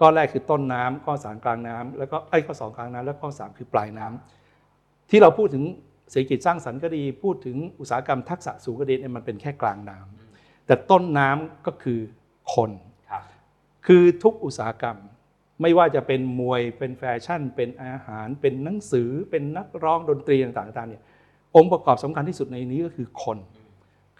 [0.00, 5.64] ก้อนแรกคือต้นน้ำก้อนสามกลางน้ำแล้วก็ไอ้ยข้อสองกลางน้ำแล้วข้อสามคือปลายน้ำที่เราพูดถึง
[6.10, 11.98] เศรษฐกิจสร้างสรรค์ก็ดี พูดถึงอุตสาหกรรมทักษะสูงก็ดีเนี่ยมันเป็นแค่กลางน้ำแต่ต้นน้ำก็คือ
[12.54, 12.70] คน
[13.10, 13.22] ครับ
[13.86, 14.96] คือทุกอุตสาหกรรม
[15.62, 21.02] ไม่ว่าจะเป็นมวยเป็นแฟชั่น เป็นอาหาร เป็นหนังสือ เป็นนักร้องดนตรีต่างๆต่างๆเนี่ย
[21.56, 23.38] องค์ประกอบสำคัญที่สุดในนี้ก็คือคน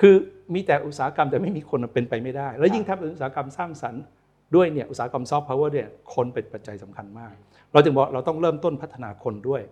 [0.01, 0.15] คือ
[0.55, 4.03] มีแต่อุตสาหกรรมแต่ไม่มีคนมันเป็นไปไม่ได้ แล้วยิ่งถ้าเป็นอุตสาหกรรมสร้างสรรค์
[4.55, 7.33] ด้วยเนี่ยอุตสาหกรรมซอฟต์พาวเวอร์เนี่ยคนเป็นปัจจัยสำคัญมาก
[7.73, 9.63] เราจึงบอกเราต้องเริ่มต้นพัฒนาคนด้วย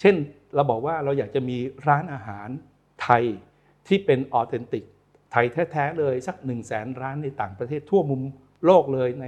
[0.00, 0.14] เช่น
[0.54, 1.56] เราบอกว่าเราอยากจะมี
[1.88, 2.48] ร้านอาหาร
[3.02, 3.24] ไทย
[3.86, 4.84] ที่เป็นออเทนติก
[5.32, 8.22] ไทยแท้ๆเลยสัก1นึ่งแสนร้านในต่างประเทศทั่วมุม
[8.66, 9.26] โลกเลยใน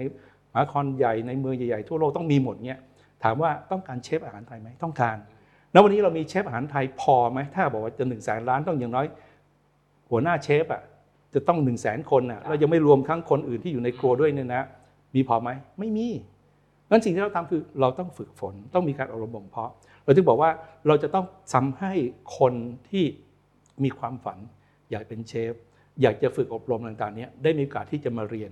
[0.52, 2.80] มหานครใหญ่ในเมืองใหญ่ๆทั่วโลกต้องมีหมดเนี่ย
[3.24, 5.16] ถามว่าต้องการเชฟอาหารไทยไหมต้องการ
[5.72, 9.06] แล้ววันนี้เรามีเชฟอาหารไทยพอไหมถ้าบอกว่าจะ1นึ่งแสนร้านต้องอย่างน้อย
[10.10, 10.82] หัวหน้าเชฟอะ
[11.34, 14.62] จะต้อง1นึ่งแสนคนอะเรายังไม่รวมทั้งคนอื่นที่อยู่ในครัวด้วยเนี่ยนะ
[15.14, 16.08] มีพอไหมไม่มี
[16.90, 19.70] งั้นสิ่งที่เราทำคือเราต้องฝึกฝนต้องมีการอบรมบ่มเพาะ
[20.04, 20.50] เราถึงบอกว่า
[20.86, 21.92] เราจะต้องทำให้
[22.38, 22.54] คน
[22.90, 23.04] ที่
[23.84, 24.38] มีความฝัน
[24.90, 25.54] อยากเป็นเชฟ
[26.02, 28.50] อยากจะฝึกอบรมต่างๆเนี้ยได้มีโอกาสที่จะมาเรียน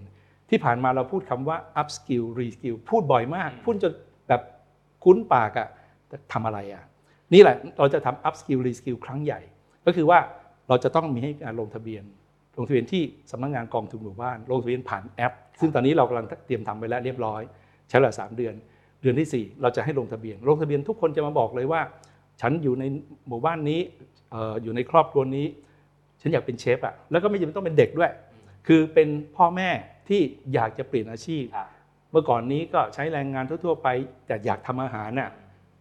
[0.51, 3.93] ที่ผ่านมาเราพูดคำว่า up skill re skill พูดบ่อยมาก พูดจน
[4.29, 4.43] แบบ
[5.05, 5.69] คุ้นปากอะ
[6.09, 6.85] แต่ทำอะไรอะ
[7.35, 9.41] นี่แหละเราจะทำ up skill re skill ครั้งใหญ่
[9.87, 10.19] ก็คือว่า
[10.69, 12.05] เราจะต้องมีให้การลงทะเบียน
[12.59, 17.43] ลงทะเบียนที่สำนักงานกองทุนหมู่บ้าน ลงทะเบียนผ่านแอป ซึ่งตอนนี้เรากำลังเตรียมทำไปแล้วเรียบร้อย
[17.89, 18.55] ใช้เวลาสามเดือน
[19.03, 21.81] เดือนที่ 4 เราจะให้ลงทะเบียน ลงทะเบียนทุกคนจะมาบอกเลยว่า
[22.41, 22.85] ฉันอยู่ใน
[23.29, 23.81] หมู่บ้านนี้
[24.31, 25.47] เอ่ออยู่ในครอบครัวนี้
[26.21, 28.13] ฉันอยากเป็นเชฟอะแล้วก็ไม่จำเป็นต้องเป็นเด็กด้วย
[28.67, 29.71] คือเป็นพ่อแม่
[30.09, 30.23] ที่
[30.55, 31.68] อยากจะเปลี่ยนอาชีพครับ
[32.11, 33.88] เมื่อก่อนนี้ก็ใช้แรงงานทั่วๆไป
[34.27, 35.31] แต่อยากทำอาหารน่ะ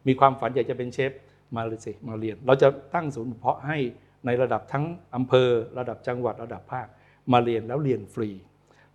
[0.08, 1.12] มีความฝันอยากจะเป็นเชฟ
[1.56, 3.78] มาเลยสิมาเรียน เราจะตั้งศูนย์เพาะให้
[4.26, 4.86] ในระดับทั้ง
[5.16, 6.88] อำเภอ ระดับจังหวัดระดับภาค
[7.34, 8.30] มาเรียนแล้วเรียนฟรี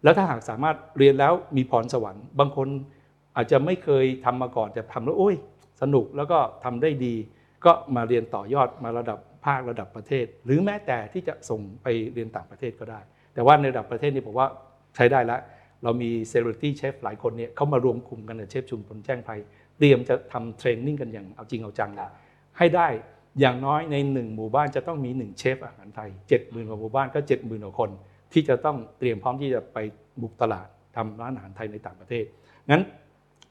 [0.02, 2.68] แล้วถ้าหากสามารถเรียนแล้วมีพรสวรรค์ บางคน
[3.36, 5.36] อาจจะไม่เคยทำมาก่อนแต่ทำแล้วโอ้ย
[5.82, 7.14] สนุกแล้วก็ทำได้ดี
[7.64, 13.00] ก็มาเรียนต่อยอดมาระดับภาคระดับประเทศ หรือแม้แต่ที่จะส่งไปเรียนต่างประเทศก็ได้
[13.34, 14.48] แต่ว่าในระดับประเทศนี่ผมว่า
[14.96, 15.40] ใช้ได้แล้ว
[15.82, 19.40] เรามี celebrity chef หลายคนเนี่ยเขามารวมกลุ่มกันกับเชฟชุมพลแจ้งไพร
[19.78, 21.90] เตรียมจะทำ training กันอย่างเอาจริงเอาจัง
[22.58, 22.88] ให้ได้
[23.40, 27.90] อย่างน้อยในหนึ่งหมู่บ้านจะต้องมีหนึ่งเชฟอาหารไทย7 0,000กว่าหมู่บ้านก็7 0,000กว่าคน
[28.32, 29.78] ที่จะต้องเตรียมพร้อมที่จะไป
[30.22, 32.24] บุกตลาดทำร้านอาหารไทยในต่างประเทศ
[32.70, 32.82] งั้น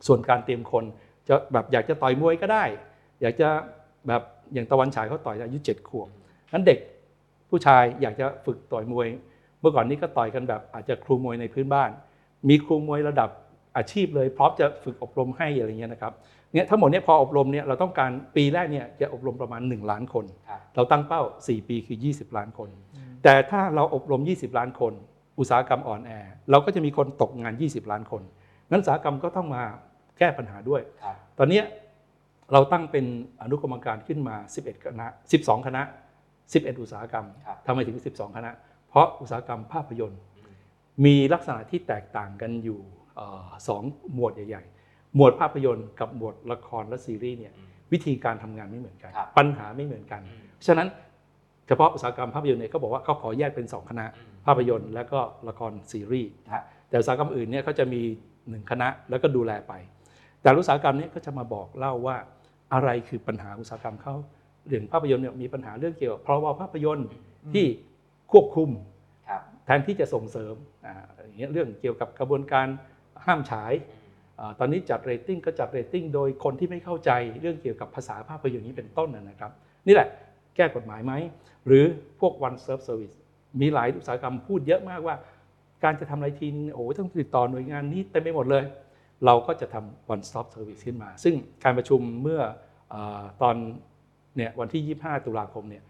[0.08, 0.84] ส่วนการเตรียมคน
[1.28, 2.64] จะแบบอยากจะต่อยมวยก็ได้
[3.22, 3.50] อยากจะ
[4.08, 4.22] แบบ
[4.54, 6.10] อย่างตะวันฉายเขาต่อยอายุ7ขวบ
[6.54, 6.80] งั้นเด็ก
[7.50, 9.08] ผู้ชายอยากจะฝึกต่อยมวย
[9.62, 11.90] เมื่อก่อนนี้ก็ต่อยกันแบบอาจจะครูมวยในพื้นบ้าน
[12.50, 13.30] มีครูมวยระดับ
[13.78, 16.14] อาชีพเลย พร้อมจะฝึกอบรมให้อะไรเงี้ยนะครับ
[16.54, 22.70] เนี่ยทั้งหมดเนี่ยพออบรมเนี่ยเราต้องการปีแรกเนี่ยจะอบรมประมาณ 1 ล้านคนครับเราตั้งเป้า 4 ปีคือ 20 ล้านคน
[23.24, 24.94] แต่ถ้าเราอบรม 20 ล้านคน
[25.40, 26.12] อุตสาหกรรมอ่อนแอ
[26.52, 28.22] เราก็จะมีคนตกงาน 20 ล้านคน
[28.72, 29.64] นั้นอุตสาหกรรมก็ต้องมา
[30.18, 31.66] แก้ปัญหาด้วยครับตอนเนี้ย
[32.54, 33.06] เราตั้งเป็น
[33.42, 35.08] อนุกรรมการขึ้นมา 11 คณะ
[35.40, 35.82] 12 คณะ
[36.32, 38.52] 11 อุตสาหกรรมครับทำไมถึง 12 คณะ
[38.92, 40.20] เพราะอุตสาหกรรมภาพยนตร์
[41.06, 42.80] มีลักษณะที่แตกต่างกันอยู่
[43.16, 47.54] เอ่อสองหมวดใหญ่ๆ หมวดภาพยนตร์กับหมวดละครและซีรีส์เนี่ย
[47.92, 50.22] วิธีการทำงานไม่เหมือนกันครับปัญหาไม่เหมือนกัน
[50.68, 50.88] ฉะนั้น
[51.68, 54.06] เฉพาะอุตสาหกรรมภาพยนตร์เนี่ยเขาบอกว่าเขาขอแยกเป็น 2 คณะ
[54.46, 58.02] ภาพยนตร์และก็ละครซีรีส์นะฮะแต่อุตสาหกรรมอื่นเนี่ยเขาจะมี
[58.40, 59.74] 1คณะแล้วก็ดูแลไป
[60.42, 62.18] แต่อุตสาหกรรมเนี้ยก็จะมาบอกเล่าว่า
[62.74, 64.16] อะไรคือปัญหาอุตสาหกรรมเขา
[64.68, 67.08] เรื่องภาพยนตร์เนี่ยมีปัญหาเรื่องเกี่ยวกับพรบภาพยนตร์
[67.54, 67.66] ที่
[68.32, 68.70] ควบคุม
[69.30, 70.94] ครับแทนที่จะส่งเสริมอ่า
[71.26, 72.68] อย่างเงี้ยเรื่องเกี่ยวกับกระบวนการ
[73.26, 73.74] ห้ามฉาย
[74.40, 79.52] อ่าตอนนี้จัดเรตติ้งก็จัดเรตติ้งโดยคนที่ไม่เข้าใจเรื่องเกี่ยวกับภาษาภาพยนตร์นี้เป็นต้นนะนะครับ
[79.88, 80.08] นี่แหละ
[80.56, 81.14] แก้กฎหมายไหม
[81.68, 81.86] หรือ
[82.20, 83.16] พวก one stop service
[83.62, 85.16] มีหลายอุตสาหกรรมพูดเยอะมากว่า
[85.84, 88.64] การจะทำอะไรทีนึงโอ้โหต้องติดต่อหน่วยงานนี้เต็มไปหมดเลย
[89.26, 92.42] เราก็จะทำ one stop service ขึ้นมา ซึ่งการประชุมเมื่อ
[92.90, 93.56] เออตอน
[94.36, 95.84] เนี่ยวันที่ 25 ตุลาคมเนี่ย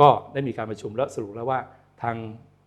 [0.00, 1.60] ก็ได้มีการประชุมแล้วสรุปแล้วว่า
[2.02, 2.16] ทาง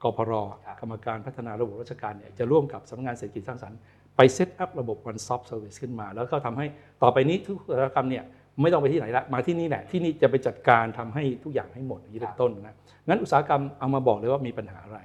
[0.04, 0.34] กพร
[0.66, 3.78] ครับกรรมการพัฒนาระบบราชการเนี่ยจะร่วมกับสำนักงานเศรษฐกิจสร้างสรรค์
[4.16, 6.66] ไปเซตอัพระบบ one stop service ขึ้นมา แล้วก็ทำให้
[7.04, 8.24] ต่อไปนี้ทุกอุตสาหกรรมเนี่ย
[8.62, 12.76] ไม่ต้องไปที่ไหนละมาที่นี่แหละที่นี่จะไปจัดการทำให้ทุกอย่างให้หมดอย่างนี้เป็นต้นนะ
[13.08, 15.00] งั้นอุตสาหกรรมเอามาบอกเลยว่ามีปัญหาอะไร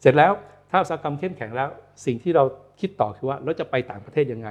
[0.00, 0.32] เสร็จแล้ว
[0.70, 1.68] ถ้าอุตสาหกรรมเข้มแข็งแล้ว
[2.06, 2.44] สิ่งที่เรา
[2.80, 4.48] คิดต่อคือว่าเราจะไปต่างประเทศยังไง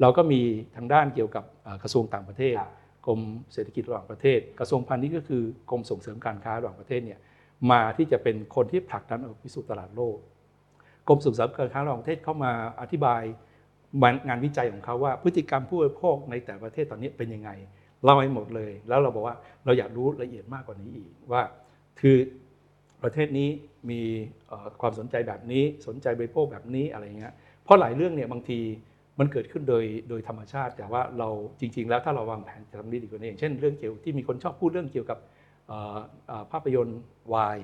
[0.00, 0.40] เราก็มี
[0.76, 2.70] ทางด้านเกี่ยวกับเอ่อกระทรวงต่างประเทศครับ
[3.06, 3.20] กรม
[3.52, 7.18] เศรษฐกิจระหว่างประเทศ กระทรวงพาณิชย์ก็คือกรมส่งเสริมการค้าระหว่างประเทศเนี่ย
[7.70, 10.16] มาที่จะเป็นคนที่ผลักดันออกไปสู่ตลาดโลก
[11.08, 13.22] กรมส่งเสริมการค้าระหว่างประเทศเข้ามาอธิบาย
[14.28, 17.50] งานวิจัยของเขาว่า พฤติกรรมผู้บริโภคในแต่ละประเทศตอนนี้เป็นยังไง
[18.04, 21.42] เล่าให้หมดเลย แล้วเราบอกว่าเราอยากรู้ละเอียดมากกว่านี้อีกว่า
[22.00, 22.16] คือ
[23.02, 23.48] ประเทศนี้
[23.90, 24.00] มี
[24.80, 27.32] ความสนใจแบบนี้สนใจบริโภคแบบนี้อะไรเงี้ย
[27.64, 28.60] เพราะหลายเรื่องเนี่ยบางที
[29.18, 31.28] มันเกิดขึ้นโดยโดยธรรมชาติ แต่ว่าเรา
[31.60, 35.18] จริง ๆ แล้วถ้าเราวางแผนจะทำด้ดีกว่านี้อย่างเช่นเรื่องเกี่ยวที่มีคนชอบพูดเรื่องเกี่ยวกับ
[36.52, 37.00] ภาพยนตร์
[37.34, 37.58] วาย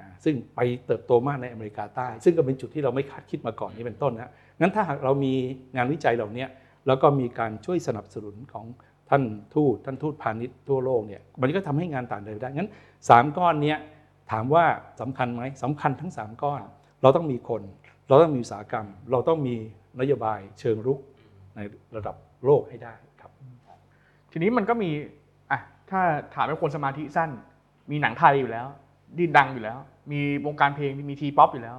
[0.00, 4.30] อ่าซึ่งไปเติบโตมากในอเมริกาใต้ ซึ่งก็เป็นจุดที่เราไม่คาดคิดมาก่อนนี้เป็นต้นนะ
[4.60, 5.34] งั้นถ้าหากเรามี
[5.76, 6.46] งานวิจัยเหล่านี้
[6.86, 8.66] แล้วก็มีการช่วยสนับสนุนของ
[9.10, 9.22] ท่าน
[9.54, 12.70] ทูตท่านทูตพาณิชย์ทั่วโลกเนี่ยมันก็ทำให้งานต่างเดินได้งั้น
[13.02, 13.78] 3 ก้อนเนี้ย
[14.30, 14.64] ถามว่า
[15.00, 16.60] สำคัญไหมสำคัญทั้ง 3 ก้อน
[17.02, 17.62] เราต้องมีคน
[18.08, 19.54] เราต้องมีอุตสาหกรรม เราต้องมี
[20.00, 20.98] นโยบายเชิงรุก
[21.56, 21.60] ใน
[21.96, 23.32] ระดับโลกให้ได้ครับ
[24.32, 25.25] ทีนี้มันก็มีอะ
[25.90, 26.00] ถ้า
[26.34, 27.30] ถามเป็นคนสมาธิสั้น
[27.90, 28.66] มีหนังไทยอยู่แล้ว
[29.18, 29.78] ดีดังอยู่แล้ว
[30.12, 31.76] มีวงการเพลงมี T-Pop อยู่แล้ว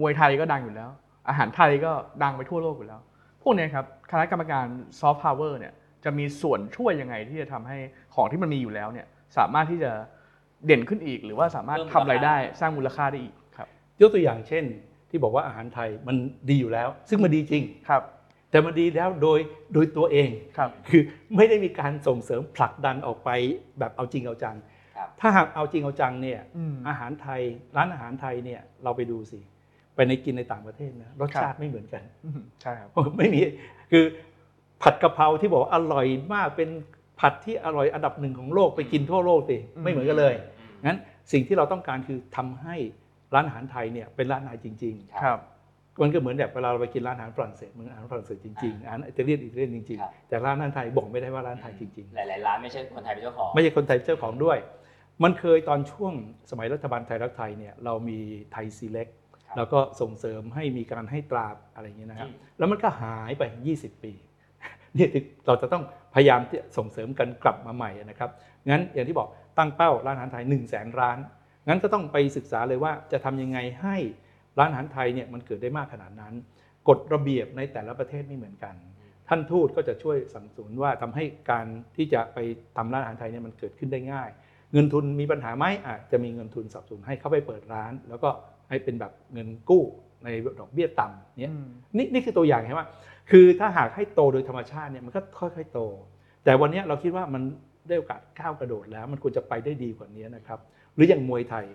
[0.00, 0.90] มวยไทยก็ดังอยู่แล้ว
[1.28, 3.00] อาหารไทยก็ดังไปทั่วโลกอยู่แล้ว
[3.42, 4.66] พวกเนี้ยครับคณะกรรมการ
[5.00, 5.72] ซอฟต์พาวเวอร์เนี่ย
[6.04, 7.78] จะมีส่วนช่วยยังไงที่จะทำให้
[8.14, 9.06] ของที่มันมีอยู่แล้วเนี่ย
[9.38, 9.92] สามารถที่จะ
[10.66, 13.68] เด่นขึ้นอีก หรือว่าสามารถเพิ่มทำมูลค่ารายได้สร้างมูลค่าได้อีกครับ
[14.00, 14.64] ยกตัวอย่างเช่น
[15.10, 16.16] ที่บอกว่าอาหารไทยมัน
[16.50, 18.02] ดีอยู่แล้ว ซึ่งมันดีจริงครับ
[18.50, 19.38] แต่มันดีแล้วโดย
[19.74, 21.02] โดยตัวเองครับคือ
[21.36, 23.30] ไม่ได้มีการส่งเสริมผลักดันออกไป
[23.78, 24.56] แบบเอาจริงเอาจัง
[24.96, 27.40] ครับถ้าหากเอาจริงเอาจังเนี่ยอืมอาหารไทย
[27.76, 29.38] ร้านอาหารไทยเนี่ยเราไปดูสิ
[29.94, 33.40] ไปในกินในต่างประเทศนะรสชาติไม่เหมือนกันอืมใช่ครับไม่มี
[33.92, 34.04] คือ
[34.82, 36.70] ผัดกะเพราที่บอกว่าอร่อยมากเป็น
[37.20, 40.34] ผัดที่อร่อยอันดับหนึ่งของโลกไปกินทั่วโลกสิอืมไม่เหมือนกันเลย
[40.86, 40.98] งั้น
[41.32, 42.76] สิ่งที่เราต้องการคือทำให้
[43.34, 45.38] ร้านอาหารไทยเนี่ยเป็นร้านอาหารจริง ๆ ครับ
[46.00, 54.58] มันก็เหมือนแบบเวลาเราไปกินร้านอาหารฝรั่งเศสมันอาหารฝรั่งเศสจริงๆอาหารอิตาเลียนอิตาเลียนจริงครับๆแต่ร้านอาหารไทยบอกไม่ได้ว่าร้านไทยจริงหลายๆร้านไม่ใช่คนไทยเป็นเจ้าของๆไม่ใช่คนไทยเจ้าของด้วย
[55.22, 56.12] มันเคยตอนช่วง
[56.50, 58.18] สมัยรัฐบาลไทยรักไทยเนี่ยเรามี
[58.52, 59.08] ไทยซีเล็ก
[59.46, 63.42] ครับแล้วก็ส่งเสริมให้มีการให้ตราอะไรอย่างเงี้ยนะครับอืมแล้วมันก็หายไป
[63.74, 64.12] 20 ปี
[64.94, 65.82] เนี่ยที่เราจะต้อง
[66.14, 68.30] พยายามที่จะส่งเสริมกันกลับมาใหม่นะครับ
[68.68, 71.18] งั้นอย่างที่บอกตั้งเป้าร้านอาหารไทย1 0 0 0 0แสนร้าน
[71.68, 73.96] งั้นก็ต้องไปศึกษาเลยว่าจะทำยังไงให้
[74.58, 76.34] ร้านอาหารไทยเนี่ยมันเกิดได้มากขนาดนั้น
[76.88, 78.74] กฎระเบียบในแต่ละประเทศไม่เหมือนกัน
[79.28, 81.66] ท่านทูตก็จะช่วยสนับสนุนว่าทำให้การ
[81.96, 82.38] ที่จะไป
[82.76, 84.30] ทำร้านอาหารไทยเนี่ยมันเกิดขึ้นได้ง่าย
[84.72, 88.28] เงินทุนมีปัญหาไหมอาจจะมีเงินทุนสนับสนุนให้เขาไปเปิดร้าน แล้วก็
[88.68, 89.82] ให้เป็นแบบเงินกู้
[90.24, 90.28] ใน
[90.60, 92.82] ดอกเบี้ยต่ำเนี่ยอืมนี่นี่คือตัวอย่างใช่ไหม
[93.30, 95.80] คือถ้าหากให้โตโดยธรรมชาติเนี่ยมันก็ค่อยๆโต
[96.44, 97.42] แต่วันนี้เราคิดว่ามัน
[97.88, 100.58] ได้โอกาสก้าวกระโดดแล้ว มันควรจะไปได้ดีกว่านี้นะครับ
[100.94, 101.66] หรืออย่างมวยไทย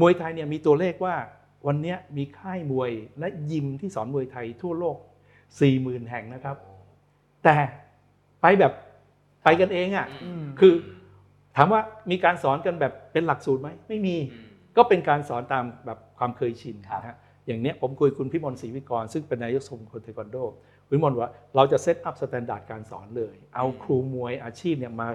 [0.00, 1.14] มวยไทยเนี่ยมีตัวเลขว่า
[1.66, 4.96] วันนี้มีค่ายมวยและยิมที่สอนมวยไทยทั่วโลก
[5.52, 6.56] 40,000 แห่งนะครับ
[7.44, 7.56] แต่
[8.42, 8.72] ไปแบบ
[9.44, 10.74] ไปกันเองอะ่ะอืมคือ
[11.56, 14.16] ถามว่ามีการสอนกันแบบเป็นหลักสูตรไหมไม่มี
[14.76, 17.16] ก็เป็นการสอนตามแบบความเคยชินครับนะฮะ
[17.46, 20.36] อย่างเนี้ยผมคุยคุณพิมลศรีวิกรม์ ซึ่งเป็นนายกสมาคมเทควันโด
[20.86, 25.08] คุณพิมลว่าเราจะ set up standard การสอนเลย เอาครูมวยอาชีพเนี่ยมา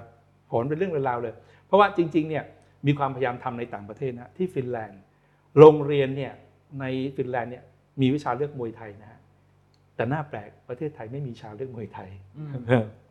[0.50, 1.34] ผลเป็นเรื่องเป็นราวเลย
[1.66, 2.44] เพราะว่าจริงๆเนี่ย
[2.86, 5.00] มีความพยายามทำในต่างประเทศนะที่ฟินแลนด์
[5.58, 6.32] โรงเรียนเนี่ย
[6.80, 6.84] ใน
[7.16, 7.64] ฟินแลนด์เนี่ย
[8.00, 9.20] มีวิชาเลือกมวยไทยนะฮะ
[9.96, 12.48] แต่น่าแปลกประเทศไทยไม่มีวิชาเลือกมวยไทยอืม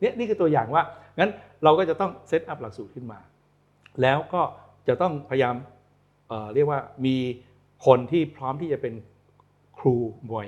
[0.00, 0.82] เนี่ยนี่คือตัวอย่างว่า
[1.18, 1.30] งั้น
[1.64, 3.18] เราก็จะต้อง set up หลักสูตรขึ้นมา
[4.02, 4.42] แล้วก็
[4.88, 5.54] จะต้องพยายาม
[6.28, 7.16] เอ่อเรียกว่ามี
[7.86, 8.94] คนที่พร้อมที่จะเป็น
[9.78, 9.94] ครู
[10.30, 10.46] มวย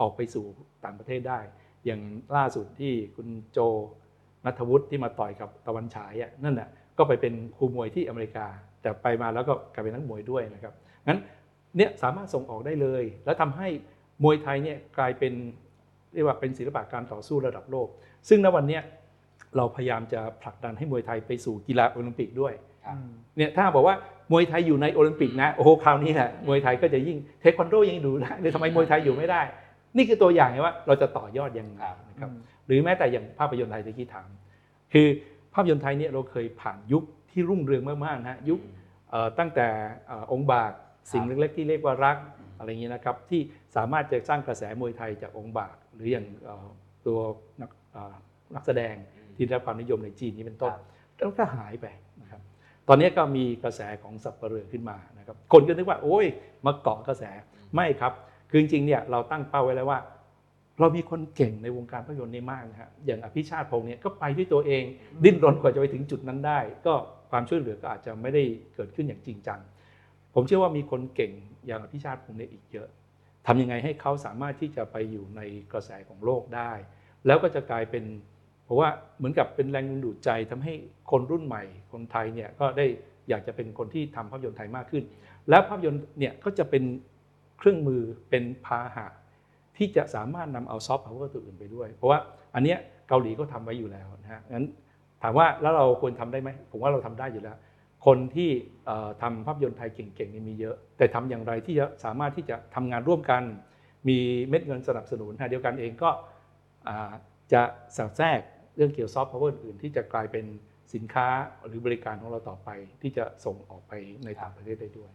[0.00, 0.44] ออกไปสู่
[0.84, 1.38] ต่างประเทศได้
[1.86, 2.00] อย่าง
[2.36, 3.58] ล่าสุดที่คุณโจ
[4.44, 8.46] นัทวุฒิที่มาต่อยกับตะวันฉายอะนั่นน่ะก็ไปเป็นครูมวยที่อเมริกา
[8.82, 10.74] แต่ไปมาแล้วก็กลายเป็นนักมวยด้วยนะครับ
[11.08, 11.20] งั้น
[11.76, 13.68] เนี่ยสามารถส่งออกได้เลย แล้วทำให้
[14.24, 15.32] มวยไทยเนี่ยกลายเป็น
[16.14, 17.88] เรียกว่าเป็นศิลปะการต่อสู้ระดับโลก
[18.28, 18.82] ซึ่งณวันเนี้ย
[19.56, 22.52] เราพยายามจะผลักดันให้มวยไทยไปสู่กีฬาโอลิมปิกด้วย
[22.84, 23.96] ครับอืมเนี่ยถ้าบอกว่า
[24.32, 29.42] มวยไทยอยู่ในโอลิมปิกนะโอ้โหคราวนี้แหละมวยไทยก็จะยิ่งเทควันโดยังดูได้เลยทำไมมวยไทยอยู่ไม่ได้
[29.96, 31.74] นี่คือตัวอย่างไงว่าเราจะต่อยอดยังไง
[32.08, 32.30] นะครับ
[32.66, 34.28] หรือแม้แต่อย่างภาพยนตร์ไทยที่กี้ถาม
[34.92, 35.06] คือ
[35.54, 38.60] ภาพยนตร์ไทยเนี่ยเราเคยผ่านยุคที่รุ่งเรืองมากๆนะฮะยุค
[39.10, 39.68] เอ่อตั้งแต่
[40.06, 40.72] เอ่อองค์บาก
[41.12, 42.16] สิ่งเล็กๆที่เรียกว่ารัก
[42.58, 43.40] อะไรอย่างนี้นะครับที่
[43.76, 46.68] สามารถจะสร้างกระแสมวยไทยจากองค์บาก หรืออย่างเอ่อ
[47.06, 47.18] ตัว
[47.60, 48.14] นักเอ่อ
[48.54, 48.94] นักแสดง
[49.36, 50.72] ที่ได้รับความนิยมในจีนนี้เป็นต้น
[51.16, 51.86] แล้วก็หายไป
[52.22, 52.40] นะครับ
[52.88, 56.26] ตอนนี้ก็มีกระแสของสับเปลือขึ้นมานะครับคนก็นึกว่าโอ้ย
[56.66, 57.24] มาเกาะกระแส
[57.74, 58.12] ไม่ครับ
[58.50, 60.00] คือจริงๆเนี่ยเราตั้งเป้าไว้แล้วว่า
[60.80, 64.82] เรามีคนเก่งในวงการภาพยนตร์นี่มากนะฮะอย่างอภิชาติพงษ์เนี่ยก็ไปด้วยตัวเอง
[65.24, 66.94] ดิ้นรนกว่าจะไปถึงจุดนั้นได้ ก็
[67.30, 68.42] ความช่วยเหลือก็อาจจะไม่ได้
[68.74, 69.60] เกิดขึ้นอย่างจริงจัง
[70.40, 71.32] ผมเชื่อว่ามีคนเก่ง
[71.66, 72.88] อย่างอภิชาติพงษ์เนี่ยอีกเยอะ
[73.46, 75.40] ทำยังไงให้เขาสามารถที่จะไปอยู่ใน
[75.72, 76.72] กระแสของโลกได้
[77.26, 78.04] แล้วก็จะกลายเป็น
[78.64, 80.74] เพราะว่าเหมือนกับเป็นแรงดึงดูดใจทำให้
[81.10, 82.86] คนรุ่นใหม่คนไทยเนี่ยก็ได้
[83.28, 85.04] อยากจะเป็นคนที่ทำภาพยนตร์ไทยมากขึ้น
[85.50, 86.84] แล้วภาพยนตร์เนี่ยก็จะเป็น
[87.58, 89.06] เครื่องมือเป็นพาหะ
[89.76, 92.18] ที่จะสามารถนำเอาซอฟต์พาวเวอร์ตัวอื่นไปด้วย เพราะว่า
[92.54, 94.66] อันเนี้ยเกาหลีก็ทำไว้อยู่แล้วนะฮะงั้น
[95.22, 97.56] ถามว่าแล้วเราควรทำได้ไหมผมว่าเราทำได้อยู่แล้ว
[98.06, 98.50] คนที่
[98.86, 103.42] เอ่อทำภาพยนตร์ไทยเก่งๆนี่มีเยอะ แต่ทำอย่างไรที่จะสามารถที่จะทำงานร่วมกัน
[104.08, 106.10] มีเม็ดเงินสนับสนุนเดียวกันเองก็
[107.52, 107.62] จะ
[107.96, 108.40] สอดแทรก
[108.76, 110.44] เรื่องเกี่ยวซอฟต์พาวเวอร์อื่นที่จะกลายเป็น
[110.94, 111.26] สินค้า
[111.66, 112.68] หรือบริการของเราต่อไป
[113.02, 113.92] ที่จะส่งออกไป
[114.24, 115.10] ในต่างประเทศได้ด้วย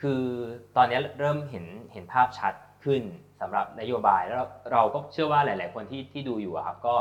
[0.00, 0.22] คือ
[0.76, 3.02] ตอนนี้เริ่มเห็นเห็นภาพชัดขึ้น
[3.40, 4.38] สำหรับนโยบายแล้ว
[4.72, 6.94] เราก็เชื่อว่าหลาย ๆ คนที่ที่ดูอยู่ครับก็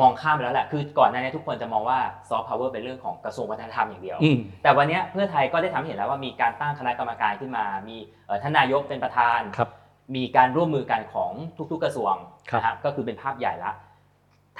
[0.00, 9.70] มองข้ามไปแล้วแหละคือก่อนหน้านี้ทุกคนจะมองว่าซอฟต์พาวเวอร์เป็นเรื่องของกระทรวงวัฒนธรรมอย่างเดียวอืมแต่วันนี้เพื่อไทยก็ได้ทำให้เห็นแล้วว่ามีการตั้งคณะกรรมการขึ้นมา มีเอ่อท่านนายกเป็นประธานครับ
[10.16, 11.32] มีการร่วมมือกันของ
[11.70, 12.14] ทุกๆกระทรวง
[12.50, 13.72] ครับนะฮะก็คือเป็นภาพใหญ่ละ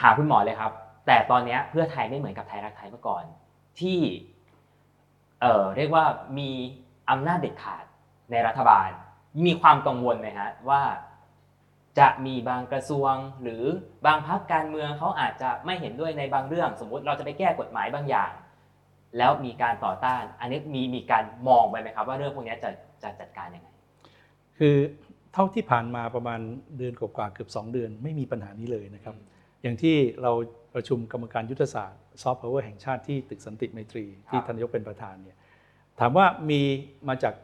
[0.00, 0.72] ถามคุณหมอเลยครับ
[1.06, 3.24] แต่ตอนนี้เพื่อไทยไม่เหมือนกับไทยรักไทยเมื่อก่อน
[3.80, 3.98] ที่
[5.40, 6.04] เอ่อเรียกว่า
[6.38, 6.50] มี
[7.10, 7.84] อำนาจเด็ดขาด
[8.30, 8.88] ในรัฐบาล
[9.46, 10.80] มีความกังวลไหมฮะว่า
[11.98, 13.64] จะมีบางกระทรวง หรือ
[14.06, 18.32] บางพรรคการเมืองเขาอาจจะไม่เห็นด้วยในบางเรื่อง สมมุติเราจะไปแก้กฎหมายบางอย่าง
[19.18, 22.70] แล้วมีการต่อต้าน อันนี้มีมีการมองไปไหมครับ ว่าเรื่องพวกนี้จะ
[23.02, 23.68] จะจัดการยังไง
[24.58, 24.76] คือ
[25.32, 26.40] เท่าที่ผ่านมาประมาณ
[26.78, 29.14] เดือนกว่าๆเกือบ2 เดือนไม่มีปัญหานี้เลยนะครับ
[29.62, 30.32] อย่างที่เรา
[30.74, 35.36] ประชุมกรรมการยุทธศาสตร์ซอฟต์พาวเวอร์แห่งชาติที่ตึกสันติไมตรี ที่ท่านนายกเป็นประธานเนี่ย
[36.00, 36.60] ถามว่ามี
[37.08, 37.34] มาจาก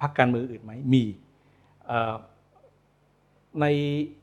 [0.00, 1.04] พรรคการเมืองอื่นไหมมี
[1.86, 2.14] เอ่อ
[3.60, 3.66] ใน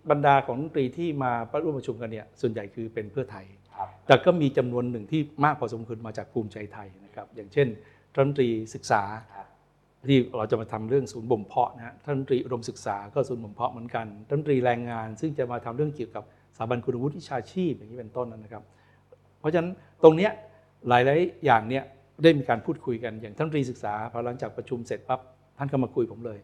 [0.09, 1.31] บรรดาของรัฐมนตรีที่มา
[1.63, 3.45] ร่วมประชุมกันเนี่ยส่วนใหญ่คือเป็นเพื่อไทย
[3.77, 7.67] ครับแต่ก็มีจำนวนหนึ่งที่มากพอสมควรมาจากภูมิใจไทยนะครับอย่างเช่น
[8.15, 9.01] รัฐมนตรีศึกษา
[9.35, 9.47] ครับ
[10.09, 16.23] ที่เราจะมาทำเรื่องศูนย์บ่มเพาะนะฮะรัฐมนตรีอุดมศึกษาก็ศูนย์บ่มเพาะเหมือนกันรัฐมนตรีแรงงาน ซึ่งจะมาทำเรื่องเกี่ยวกับ
[16.57, 18.63] สถาบันคุณวุฒิวิชาชีพอย่างนี้เป็นต้นนะครับ
[19.39, 19.71] เพราะฉะนั้น
[20.03, 20.31] ตรงเนี้ย
[20.87, 21.83] หลายๆอย่างเนี่ย
[22.23, 25.19] ได้มีการพูดคุยกันอย่างท่านรัฐมนตรีศึกษาพอหลังจากประชุมเสร็จปั๊บ
[25.57, 26.39] ท่านก็มาคุยผมเลย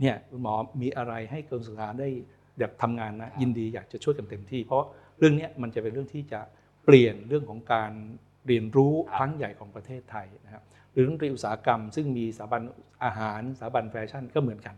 [0.00, 2.08] เนี่ยคุณหมอมีอะไรให้กรมศึกษาได้
[2.58, 4.84] แบบทำงานนะยินดีอยากจะช่วยกันเต็มที่ เพราะ
[5.18, 6.40] เรื่องเนี้ยมันจะเป็นเรื่องที่จะ
[6.84, 7.92] เปลี่ยนเรื่องของการ
[8.46, 12.62] เรียนรู้ครับครั้งใหญ่ของประเทศไทยนะครับหรือดนตรีอุตสาหกรรม ซึ่งมีสถาบัน
[13.04, 14.74] อาหารสถาบันแฟชั่นก็เหมือนกัน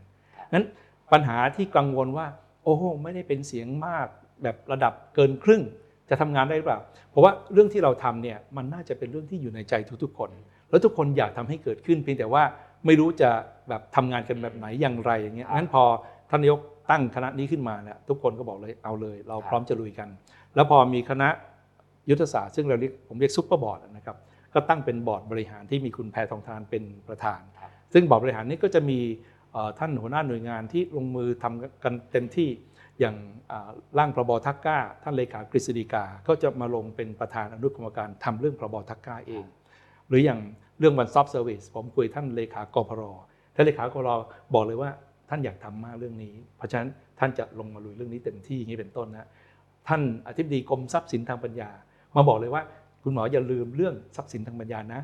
[0.54, 0.66] นั้น
[1.12, 2.26] ปัญหาที่กังวลว่า
[2.64, 4.06] โอ้โหไม่ได้เป็นเสียงมาก
[4.42, 5.62] แบบระดับเกินครึ่ง
[6.10, 10.30] จะทำงานได้หรือเปล่า เพราะว่าเรื่องที่เราทำเนี่ยมันน่าจะเป็นเรื่องที่อยู่ในใจทุกๆคน
[10.70, 12.42] แล้วทุกคนอยากทำให้เกิดขึ้นเพียงแต่ว่า
[12.86, 13.30] ไม่รู้จะ
[13.68, 15.82] แบบทำงานกันแบบไหนอย่างไรอย่างเงี้ยงั้นพอ
[16.30, 20.08] ท่านนายกตั้งคณะนี้ขึ้นมาเนี่ยทุกคนก็บอกเลยเอาเลย เราพร้อมจะลุยกัน
[20.54, 21.28] แล้วพอมีคณะ
[22.10, 24.16] ยุทธศาสตร์ซึ่งเราเรียกผมเรียกซุปเปอร์บอร์ดนะครับ
[24.54, 28.98] ก็ตั้งเป็นบอร์ดบริหารที่มีคุณแพทองธารเป็นประธานครับซึ่งบอร์ดบริหารนี้ก็จะมี
[29.52, 32.48] เอ่อท่านหัวหน้าหน่วยงานที่ลงมือทำกันเต็มที่
[33.00, 33.16] อย่าง
[33.50, 39.44] อ่าร่างพรบ THACCA ท่านเลขากฤษฎีกาก็จะมาลงเป็นประธานอนุกรรมการทำเรื่องพรบ THACCA เอง
[40.08, 43.02] หรืออย่างเรื่อง one stop service ผมคุยท่านเลขา ก.พ.ร.
[43.54, 44.10] ท่านเลขา ก.พ.ร.
[44.54, 44.90] บอกเลยว่า
[45.28, 49.28] ท่านอยากทำมากเรื่องนี้ เพราะฉะนั้นท่านจะลงมาลุยเรื่องนี้เต็มที่อย่างนี้เป็นต้นนะ
[49.88, 51.70] ท่านอธิบดีกรมทรัพย์สินทางปัญญา
[52.16, 52.62] มาบอกเลยว่า
[53.02, 55.00] คุณหมออย่าลืมเรื่องทรัพย์สินทางปัญญานะ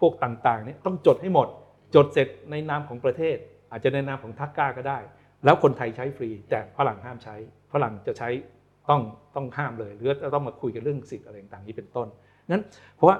[0.00, 1.48] พวกต่างๆเนี่ยต้องจดให้หมด
[1.94, 3.36] จดเสร็จในนามของประเทศ
[3.70, 4.98] อาจจะในนามของทักก้าก็ได้
[5.44, 7.34] แล้วคนไทยใช้ฟรี แต่ฝรั่งห้ามใช้
[7.72, 8.28] ฝรั่งจะใช้
[8.90, 9.02] ต้อง
[9.34, 12.08] ต้องห้ามเลยหรือจะต้องมาคุยกันเรื่องสิทธิ์อะไรต่างๆนี้เป็นต้น
[12.50, 12.64] นั้น
[12.96, 13.16] เพราะว่า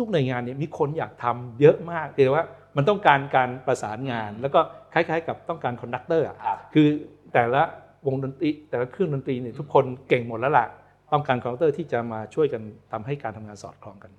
[0.00, 2.44] ทุกๆหน่วยงานเนี่ยมีคนอยากทำเยอะมากแต่ว่า
[2.76, 4.60] มันต้องการการประสานงาน แล้วก็
[4.92, 6.88] คล้ายๆ กับต้องการ conductor ครับคือ
[7.34, 7.62] แต่ละ
[8.06, 10.66] วงดนตรีแต่ละเครื่องดนตรีเนี่ยทุกคนเก่งหมดแล้วล่ะ
[11.12, 14.10] ต้องการ conductor ที่จะมาช่วยกันทำให้การทำงานสอดคล้องกัน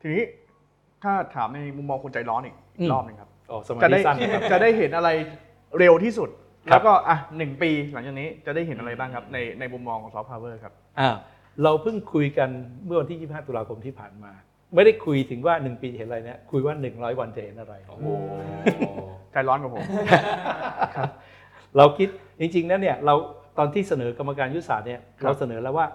[0.00, 0.22] ทีนี้
[1.02, 5.08] ถ้าถามในมุมมองคนใจร้อนอีกอืมรอบหนึงครับอ๋อสมัยจะได้นี้สั้นนะครับจะได้เห็นอะไร
[5.78, 6.28] เร็วที่สุด
[6.70, 11.10] ครับแล้วก็อะหนึ่งปีหลังจากนี้จะได้เห็นอะไรบ้างครับในในมุมมองของซอฟต์พาวเวอร์ครับอ่า
[11.62, 12.48] เราเพิ่งคุยกัน
[12.86, 14.32] เมื่อวันที่ 25 ตุลาคมที่ผ่านมา
[14.74, 18.06] ไม่ได้คุยถึงว่า 1 ปีจะเห็นอะไรนะคุยว่า 100 วันจะเห็นอะไร โอ้โห
[19.32, 19.84] ใจร้อนกับผม
[21.76, 22.08] เราคิด
[22.40, 23.14] จริงๆแล้วเนี่ยเรา
[23.58, 25.86] ตอนที่เสนอกรรมการยุทธศาสตร์เนี่ยครับเราเสนอแล้วว่า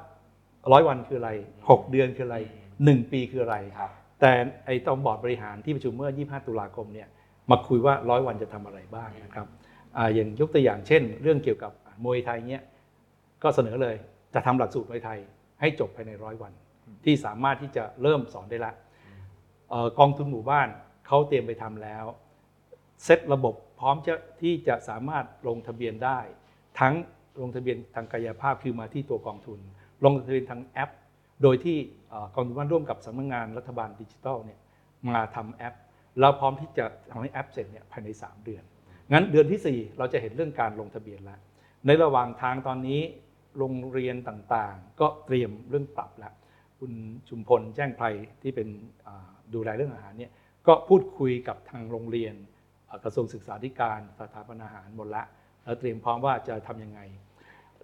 [0.71, 2.37] ร้อยวันคืออะไร 6 เดือนคืออะไร
[2.75, 4.31] 1 ปีคืออะไรครับแต่
[4.65, 7.07] ไอ้ตอนบอร์ดบริหารที่ประชุมเมื่อ 25 ตุลาคมเนี่ย
[7.51, 9.47] มาคุยว่าร้อยวันจะทำอะไรบ้างนะครับ
[9.97, 11.71] อาอย่างยกตัวอย่างเช่น เรื่องเกี่ยวกับ
[12.05, 12.63] มวยไทยเนี่ย
[13.43, 13.95] ก็เสนอเลย
[14.33, 15.19] จะทำหลักสูตรมวยไทย
[15.61, 16.53] ให้จบภายในร้อยวัน
[17.05, 18.73] ที่สามารถที่จะเริ่มสอนได้ละ
[19.99, 20.67] กองทุนหมู่บ้าน
[21.07, 22.05] เขาเตรียมไปทำแล้ว
[23.03, 26.19] เซตระบบพร้อมจะที่จะสามารถลงทะเบียนได้
[26.79, 26.93] ทั้ง
[27.41, 29.59] ลงทะเบียนทางกายภาพคือมาที่ตัวกองทุน
[30.05, 30.91] ลงทะเบียนทางแอป
[31.43, 31.77] โดยที่
[32.35, 34.59] กองทุนบ้านร่วมกับสำนักงานรัฐบาลดิจิทัลเนี่ย
[35.09, 35.75] มาทำแอป
[36.19, 38.63] แล้วพร้อมที่จะทำให้แอปเสร็จเนี่ยภายใน 3 เดือน
[39.11, 41.39] งั้นเดือนที่ 4 เราจะเห็นเรื่องการลงทะเบียนแล้ว
[41.85, 43.01] ในระหว่างทางตอนนี้
[43.57, 46.33] โรงเรียนต่างๆ ก็เตรียมเรื่องปรับแล้ว
[46.79, 46.91] คุณ
[47.29, 48.05] ชุมพลแจ้งไพร
[48.41, 48.67] ที่เป็น
[49.53, 50.31] ดูแลเรื่องอาหารเนี่ย
[50.67, 52.33] ก็พูดคุยกับทางโรงเรียน
[53.03, 55.23] กระทรวงศึกษาธิการสถาบันอาหารหมดละ
[55.63, 56.99] แล้วเตรียมพร้อมว่าจะทำยังไง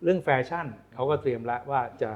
[0.03, 2.11] เรื่องแฟชั่นเขาก็เตรียมแล้วว่าจะ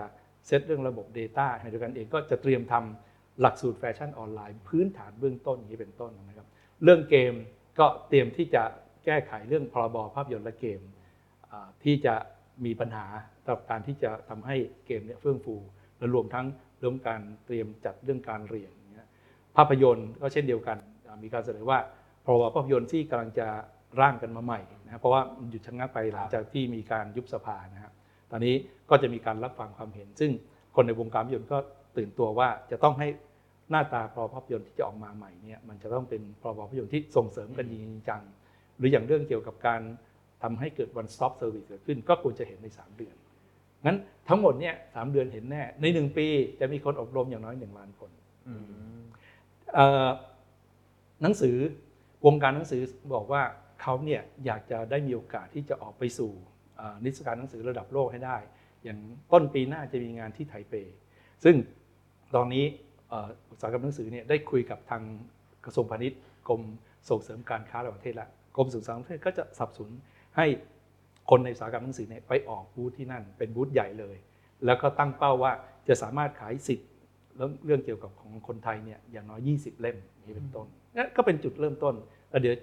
[0.48, 6.48] เซตเรื่องระบบ Data ให้ด้วยกันเองก็จะเตรียมทำหลักสูตรแฟชั่นออนไลน์ พื้นฐานเบื้องต้นอย่างนี้เป็นต้นนะครับ
[6.84, 7.34] เรื่องเกม
[7.80, 8.64] ก็เตรียมที่จะ
[9.06, 10.82] แก้ไขเรื่องพรบภาพยนตร์และเกม
[11.84, 12.16] ที่จะ
[12.66, 13.06] มีปัญหา
[13.48, 15.56] ต่อการที่จะทำให้เกมเนี่ยเฟื่องฟู
[15.98, 16.46] และรวมทั้ง
[16.80, 19.06] เรื่องการเตรียมจัดเรื่องการเรียนอย่างนี้
[19.58, 20.78] ภาพยนตร์ก็เช่นเดียวกัน
[21.24, 21.80] มีการเสนอว่า
[22.26, 23.48] พรบภาพยนตร์ที่กำลังจะ
[24.02, 27.94] ร่างกันมาใหม่นะเพราะว่าหยุดชะงักไปหลังจากที่มีการยุบสภานะครับ
[28.32, 28.56] ตอนนี้
[28.90, 30.32] ก็จะมีการรับฟังความเห็น ซึ่ง
[30.76, 31.58] คนในวงการภาพยนตร์ก็
[31.98, 33.08] ตื่นตัวว่าจะต้องให้
[33.70, 38.22] หน้าตาพรบภาพยนตร์ที่จะออกมาใหม่เนี่ยมันจะต้องเป็นพรบภาพยนตร์ที่ส่งเสริมกันจริงจัง
[38.78, 39.82] หรืออย่างเรื่องเกี่ยวกับการ
[40.44, 43.16] ทำให้เกิด one stop service เกิดขึ้น ก็ควรจะเห็นใน 3 เดือน
[43.86, 43.98] งั้น
[44.30, 46.28] ทั้งหมดเนี่ยสามเดือนเห็นแน่ ใน1ปี
[46.60, 48.10] จะมีคนอบรมอย่างน้อย1ล้านคน
[49.74, 50.10] เอ่อ
[51.22, 51.56] หนังสือ
[52.26, 52.82] วงการหนังสือ
[53.14, 53.42] บอกว่า
[53.82, 56.32] เขาเนี่ยอยากจะได้มีโอกาสที่จะออกไปสู่
[56.78, 58.38] เอ่อนิทรรศการหนังสือระดับโลกให้ได้
[58.84, 59.00] อย่าง
[59.32, 60.74] ต้นปีหน้าจะมีงานที่ไทเป
[61.44, 61.56] ซึ่ง
[62.36, 62.66] ตอนนี้
[63.10, 65.02] เอ่ออุตสาหกรรมหนังสือเนี่ยได้คุยกับทาง
[65.66, 66.62] กระทรวงพาณิชย์กรม
[67.10, 69.92] ส่งเสริมการค้าระหว่างประเทศแล้วกรมส่งเสริมการค้าระหว่างประเทศก็จะสนับสนุน
[70.38, 70.46] ให้
[71.34, 74.16] คนในอุตสาหกรรมหนังสือเนี่ยไปออกบูธที่นั่น เป็นบูธใหญ่เลย
[74.66, 75.52] แล้วก็ตั้งเป้าว่า
[75.88, 76.88] จะสามารถขายสิทธิ์
[77.38, 80.68] แล้วเรื่องเกี่ยวกับของคนไทยเนี่ยอย่างน้อย 20 เล่มอย่างนี้เป็นต้น
[80.98, 81.96] นั่นก็เป็นจุดเริ่มต้น
[82.30, 82.54] แล้วเดี๋ยว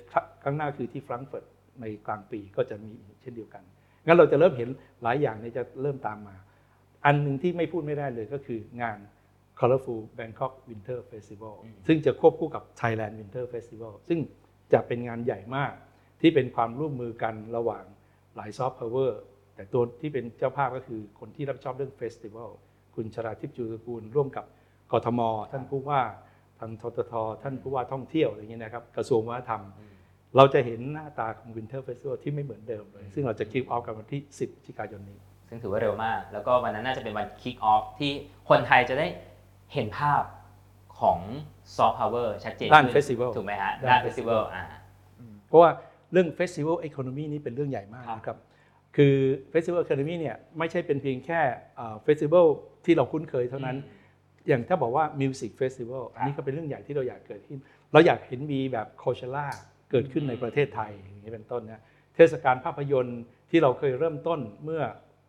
[0.42, 1.44] ครั้งหน้าคือที่แฟรงก์เฟิร์ต
[1.80, 3.62] ในกลางปีก็จะมีเช่นเดียวกัน
[4.06, 4.68] งั้นเราจะเริ่มเห็น
[5.02, 6.36] หลายอย่างเนี่ยจะเริ่มตามมา
[7.06, 8.98] อันหนึ่งที่ไม่พูดไม่ได้เลยก็คืองาน
[9.60, 11.54] Colorful Bangkok Winter Festival
[11.86, 14.20] ซึ่งจะควบคู่กับ Thailand Winter Festival ซึ่ง
[14.72, 15.72] จะเป็นงานใหญ่มาก
[16.20, 17.84] ที่เป็นความร่วมมือกันระหว่าง
[18.38, 19.20] หลายซอฟต์พาวเวอร์
[19.54, 22.50] แต่ตัวที่เป็นเจ้าภาพก็คือคนที่รับผิดชอบเรื่อง festival
[22.94, 24.44] คุณชฎาทิพจูตระกูลร่วมกับ
[24.92, 25.20] กทม
[25.52, 26.00] ท่านผู้ว่า
[26.60, 29.62] ทางททท ท่านผู้ว่าท่องเที่ยวอะไรอย่างเงี้ยนะครับกระทรวงวัฒนธรรม
[30.36, 38.12] เราจะเห็นหน้าตาของ Winter Festival ที่ไม่เหมือนเดิมเลย ซึ่งเราจะ kick off กันวันที่ 10พฤศจิกายนนี้ ซึ่งถือว่าเร็วมาก แล้วก็วันนั้นน่าจะเป็นวัน kick off ที่
[38.48, 39.06] คนไทยจะได้
[39.74, 40.22] เห็นภาพ
[41.00, 41.18] ของ
[41.76, 44.64] ซอฟต์พาวเวอร์ชัดเจนด้านขึ้ festival ถูกไหมฮะด้านด้าน festival อ่า
[45.48, 45.70] เพราะว่า
[46.12, 48.38] เรื่อง Festival Economy นี่เป็นเรื่องใหญ่มากครับนะครับ
[48.96, 49.14] คือ
[49.52, 51.40] Festival Economy เนี่ยไม่ใช่เป็นเพียงแค่
[52.02, 52.46] festival
[52.84, 53.76] ที่เราคุ้นเคยเท่านั้น
[54.48, 57.58] อย่างถ้าบอกว่า Music Festival อันนี้ก็เป็นเรื่องใหญ่ที่เราอยากเกิดขึ้น
[57.92, 59.46] เราอยากเห็นมีแบบโคเชล่า
[59.90, 61.82] เกิดขึ้นในประเทศไทยอย่างนี้เป็นต้นนะ
[62.16, 64.82] เทศกาลภาพยนตร์ที่เราเคยเริ่มต้นเมื่อ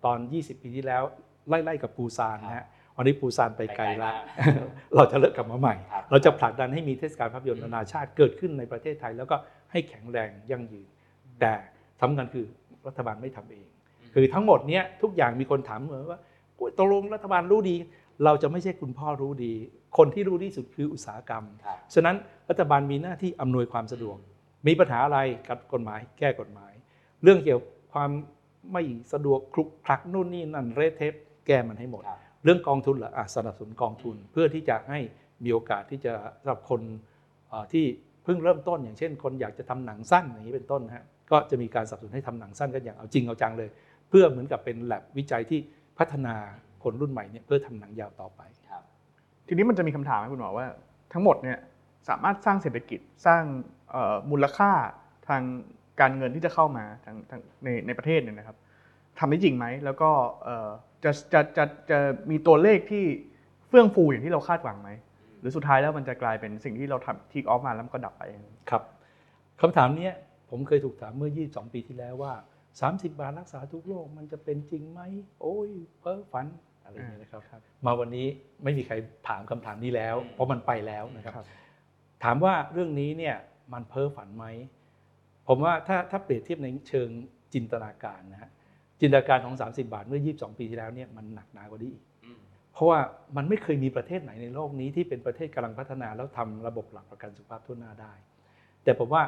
[0.05, 1.03] ตอน 20 ปีที่แล้ว
[1.47, 2.65] ไล่ๆกับปูซานนะฮะ
[2.97, 4.13] วันนี้ปูซานไปไกลแล้ว
[4.95, 9.35] เราจะเลิกกลับมาใหม่ครับเราจะผลักดันให้มีเทศกาลภาพยนตร์นานาชาติเกิดขึ้นในประเทศไทย แล้วก็
[9.71, 10.87] ให้แข็งแรงยั่งยืน
[11.39, 11.53] แต่
[12.01, 12.45] สำคัญคือ
[12.87, 13.67] รัฐบาลไม่ทำเอง
[14.13, 16.19] คือทั้งหมดเนี้ยทุกอย่างมีคนถามเหมือนว่า
[16.59, 17.75] อุ๊ยตกลงรัฐบาลรู้ดี
[18.25, 19.53] เราจะไม่ใช่คุณพ่อรู้ดี
[19.97, 22.15] คนที่รู้ที่สุดคืออุตสาหกรรมครับฉะนั้น
[22.49, 24.17] รัฐบาลมีหน้าที่อำนวยความสะดวก
[24.67, 26.71] มีปัญหาอะไรกับกฎหมายแก้กฎหมาย
[27.23, 28.11] เรื่องเกี่ยวกับความ
[28.71, 31.13] ไม่สะดวกคลุกคลักนู่นนี่นั่นเรทเทป
[31.47, 34.99] แก้มันให้หมดครับเรื่องกองทุนเหรออะสนับสนุนกองทุนเพื่อที่จะให้
[35.43, 36.81] มีโอกาสที่จะสำหรับคน
[37.49, 43.69] เอ่อที่เพิ่งเริ่มต้นอย่างเช่น คนอยากจะทำหนังสั้นอย่างนี้เป็นต้นนะฮะก็จะมีการสนับสนุนให้ทำหนังสั้นกันอย่างเอาจริงเอาจังเลย
[44.09, 45.59] เพื่อเหมือนกับเป็นแลบวิจัยที่
[45.97, 46.35] พัฒนา
[46.83, 48.83] คนรุ่นใหม่เนี่ยเพื่อทำหนังยาวต่อไปครับ
[49.47, 50.67] ทีนี้มันจะมีคำถามไหมคุณหมอว่า
[51.13, 51.57] ทั้งหมดเนี่ย
[52.09, 53.43] สามารถสร้างเศรษฐกิจสร้าง
[53.91, 54.71] เอ่อมูลค่า
[55.27, 55.43] ทาง
[55.99, 58.57] การเงินที่จะเข้ามาทางทางในในประเทศเนี่ยนะครับ
[59.19, 60.09] ทำได้จริงไหมแล้วก็
[60.43, 60.69] เอ่อ
[61.03, 61.99] จะจะจะจะ
[62.31, 63.05] มีตัวเลขที่
[63.67, 64.89] เฟื่องฟูอย่างที่เราคาดหวังไหม
[65.39, 68.23] หรือสุดท้ายแล้วมันจะกลายเป็นสิ่งที่เราทำทีกออฟมาแล้วมันก็ดับไป
[68.69, 68.83] ครับ
[69.61, 70.13] คำถามเนี้ย
[70.49, 72.33] ผมเคยถูกถามเมื่อ 22 ปีที่แล้วว่า
[72.81, 75.01] 30 บาทรักษาทุกโรคมันจะเป็นจริงไหม
[75.41, 75.69] โอ้ย
[75.99, 76.45] เพ้อฝัน
[76.83, 77.41] อะไรอย่างเงี้ยนะครับ
[77.85, 78.27] มาวันนี้
[78.63, 78.95] ไม่มีใคร
[79.27, 81.45] ถามคำถามนี้แล้ว เพราะมันไปแล้วนะครับครับ
[82.23, 83.35] ถามว่าเรื่องนี้เนี่ย
[83.73, 84.45] มันเพ้อฝันไหม
[85.47, 87.09] ผมว่าถ้าถ้าเปรียบเทียบในเชิง
[87.53, 88.49] จินตนาการนะฮะ
[88.99, 92.08] จินตนาการของ 30 บาทเมื่อ 22 ปีที่แล้วเนี่ยมันหนักหนากว่านี้อีกเพ
[92.79, 92.99] ราะว่า
[93.37, 98.13] มันไม่เคยมีประเทศไหนในโลกนี้ที่เป็นประเทศกำลังพัฒนาแล้วทำระบบหลักประกันสุขภาพทั่วหน้าได้
[98.83, 99.23] แต่ผมว่า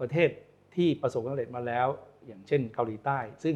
[0.00, 0.28] ประเทศ
[0.74, 1.86] ที่ประสบความสำเร็จมาแล้ว
[2.26, 3.54] อย่างเช่นเกาหลีใต้ ซึ่ง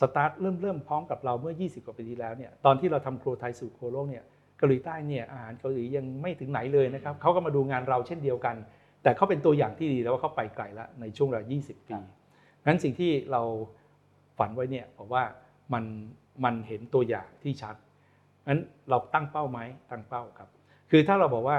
[0.00, 4.24] สตาร์ทเริ่มเริ่มพร้อมกับเราเมื่อ 20 กว่าปีที่แล้วเนี่ยตอนที่เราทำครัวไทยสู่ครัวโลกเนี่ย
[4.58, 8.56] เกาหลีใต้เนี่ยอาหารเกาหลียังไม่ถึงไหนเลยนะครับเขาก็มาดูงานเราเช่นเดียวกัน
[9.02, 11.96] แต่เขาเป็นตัวอย่างที่ดีแล้วว่าเขาไปไกลแล้วในช่วงเวลา 20 ปี
[12.66, 13.42] งั้นสิ่งที่เรา
[14.38, 15.24] ฝันไว้เนี่ยผมว่า
[15.72, 15.84] มัน
[16.44, 17.74] มันเห็นตัวอย่างที่ชัด
[18.46, 20.48] งั้นเราตั้งเป้าไหมตั้งเป้าครับ
[20.90, 21.58] คือถ้าเราบอกว่า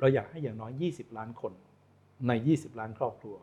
[0.00, 1.52] เราอยากให้อย่างน้อย 20 ล้านคน
[2.28, 3.36] ใน 20 ล้านครอบครัว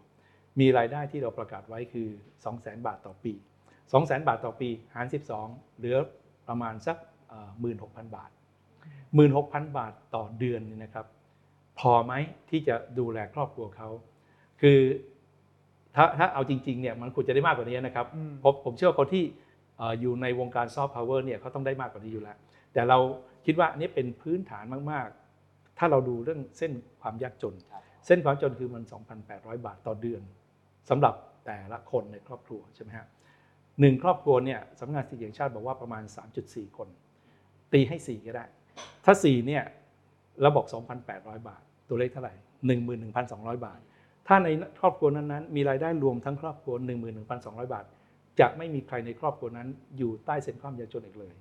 [0.60, 2.08] มีรายได้ที่เราประกาศไว้คือ
[2.48, 3.34] 200,000 บาทต่อปี
[3.82, 5.06] 200,000 บาทต่อปีหาร
[5.42, 5.98] 12 เหลือ
[6.48, 6.98] ประมาณสัก
[7.28, 7.50] เอ่อ
[7.80, 8.30] 16,000 บาท
[9.04, 11.06] 16,000 บาทต่อเดือนเนี่ยนะครับ
[11.80, 12.14] พอไหม
[12.50, 13.90] ที่จะดูแลครอบครัวเขา
[14.62, 14.80] คือ
[15.96, 22.38] ถ้าถ้าเอาจริงๆเนี่ยมันควรจะได้มากกว่านี้นะครับอืมเพราะผมเชื่อว่าคนที่เอ่ออยู่ในวงการซอฟต์พาวเวอร์เนี่ยเขาต้องได้มากกว่านี้อยู่แล้ว
[22.74, 22.98] แต่เรา
[23.46, 25.08] คิดว่าอันนี้เป็นพื้นฐานมาก
[25.44, 26.72] ๆ ถ้าเราดูเรื่องเส้น
[27.02, 28.84] ความยากจนครับเส้นความจนคือมัน
[29.26, 30.22] 2,800 บาทต่อเดือน
[30.90, 31.14] สำหรับ
[31.46, 33.08] แต่ละคนในครอบครัวใช่ไหมฮะ
[33.80, 36.04] หนึ่งครอบครัวเนี่ยสำนักงานสถิติแห่งชาติบอกว่าประมาณ
[36.40, 36.88] 3.4 คน
[37.74, 38.46] ตีให้ 4 ก็ได้
[39.06, 39.64] ถ้า 4 เนี่ย
[40.42, 40.68] เราบอก
[41.08, 42.34] 2,800 บาท ตัวเลขเท่าไหร่
[43.00, 43.80] 11,200 บาท
[44.28, 44.48] ถ้าใน
[44.80, 46.74] ครอบครัวนั้นๆ มีรายได้รวมทั้งครอบครัว
[47.24, 47.86] 11,200 บาท
[48.40, 49.68] จะไม่มีใครในครอบครัวนั้น
[49.98, 51.34] อยู่ใต้เส้นความยากจนอีกเลย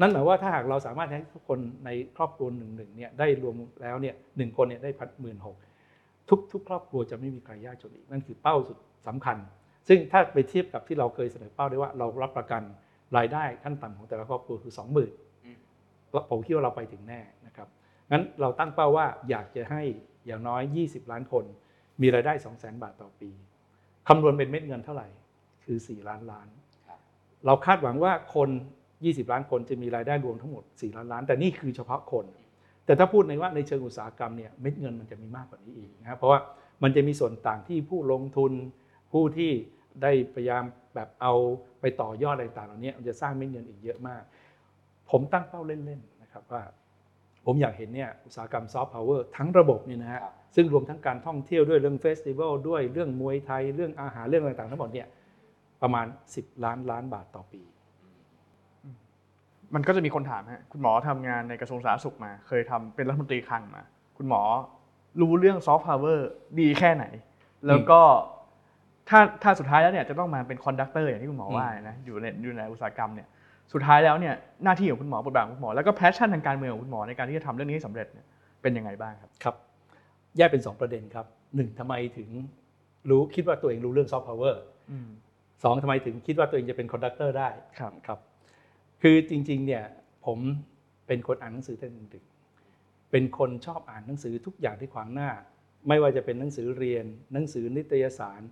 [0.00, 5.56] นั่นหมายว่าถ้าหากเราสามารถให้ทุกคนในครอบครัวหนึ่งหนึ่งเนี่ยได้รวมแล้วเนี่ยหนึ่งคนเนี่ยได้พันหมื่นหก
[6.28, 8.78] ทุกทุกครอบครัวจะไม่มีใครยากจนอีกนั่นคือเป้าสุด
[9.08, 9.36] สำคัญ
[9.88, 12.62] ซึ่งถ้าไปเทียบกับที่เราเคยเสนอเป้าได้ว่าเรารับประกัน
[13.16, 15.58] รายได้ขั้นต่ำของแต่ละครอบครัวคือ 20,000อืม
[16.30, 17.68] ผมคิดว่าเราไปถึงแน่นะครับ
[18.10, 19.82] งั้นเราตั้งเป้าว่าอยากจะให้
[20.26, 21.44] อย่างน้อย 20 ล้านคน
[22.02, 23.30] มีรายได้ 200,000 บาทต่อปี
[24.08, 25.08] คำนวณเป็นเม็ดเงินเท่าไหร่
[25.64, 26.46] คือ 4 ล้านล้าน
[26.86, 26.98] ครับ
[27.46, 28.48] เราคาดหวังว่าคน
[28.90, 32.26] 20 ล้านคนจะมีรายได้รวมทั้งหมด 4 ล้านล้าน แต่นี่คือเฉพาะคน
[32.86, 36.40] แต่ถ้าพูดในว่าในเชิงอุตสาหกรรมเนี่ยเม็ดเงินมันจะมีมากกว่านี้อีกนะครับเพราะว่า
[36.82, 38.52] มันจะมีส่วนต่างที่ผู้ลงทุน
[39.12, 39.50] ผู้ที่
[40.02, 41.32] ได้พยายามแบบเอา
[41.80, 44.22] ไปต่อยอดอะไรต่างๆเหล่านี้มันจะสร้างเม็ดเงินอีกเยอะมาก
[45.10, 46.62] ผมตั้งเป้าเล่นๆนะครับว่า
[47.46, 55.06] ผมอยากเห็นเนี่ยอุตสาหกรรมซอฟต์พาวเวอร์ทั้งระบบเนี่ยนะฮะครับซึ่งรวมทั้งการท่องเที่ยวด้วยเรื่อง festival ด้วยเรื่องมวยไทย เรื่องอาหารเรื่องอะไรต่างๆทั้งหมดเนี่ย
[55.84, 56.06] ประมาณ
[56.36, 57.62] 10 ล้านล้านบาทต่อปี
[59.74, 63.82] มันก็จะมีคนถามฮะคุณหมอทำงานในกระทรวงสาธารณสุขมา เคยทำเป็นรัฐมนตรีคลังมา
[64.18, 64.42] คุณหมอ
[65.20, 66.28] รู้เรื่องซอฟต์พาวเวอร์
[66.60, 67.04] ดีแค่ไหน
[67.66, 68.00] แล้วก็
[69.08, 73.28] ถ้าถ้าสุดท้ายแล้วเนี่ยจะต้องมาเป็น conductor อย่างที่คุณหมอว่านะอยู่ในอยู่ในอุตสาหกรรมเนี่ย
[73.72, 78.26] สุดท้ายแล้วเนี่ยหน้าที่ของคุณหมอบทบาทของคุณหมอแล้วก็ passion ทางการเมืองของคุณหมอในการที่จะทำเรื่องนี้ให้สำเร็จเนี่ย
[78.62, 79.56] เป็นยังไงบ้างครับครับ
[80.36, 81.26] แยกเป็น 2 ประเด็นครับ
[81.56, 82.28] หนึ่งทำไมถึง
[83.10, 85.08] รู้คิดว่าตัวเองรู้เรื่องซอฟต์พาวเวอร์อืม
[85.64, 87.48] สองทำไมถึงคิดว่าตัวเองจะเป็น conductor ได้
[87.78, 88.18] ครับครับ
[89.02, 89.84] คือจริงๆเนี่ย
[90.26, 90.38] ผม
[91.06, 92.24] เป็นคนอ่านหนังสือตั้งแต่เด็ก
[93.10, 95.30] เป็นคนชอบอ่านหนังสือทุกอย่างที่ขวางหน้า
[95.88, 98.42] ไม่ว่าจะเป็นหนังสือเรียน หนังสือนิตยสาร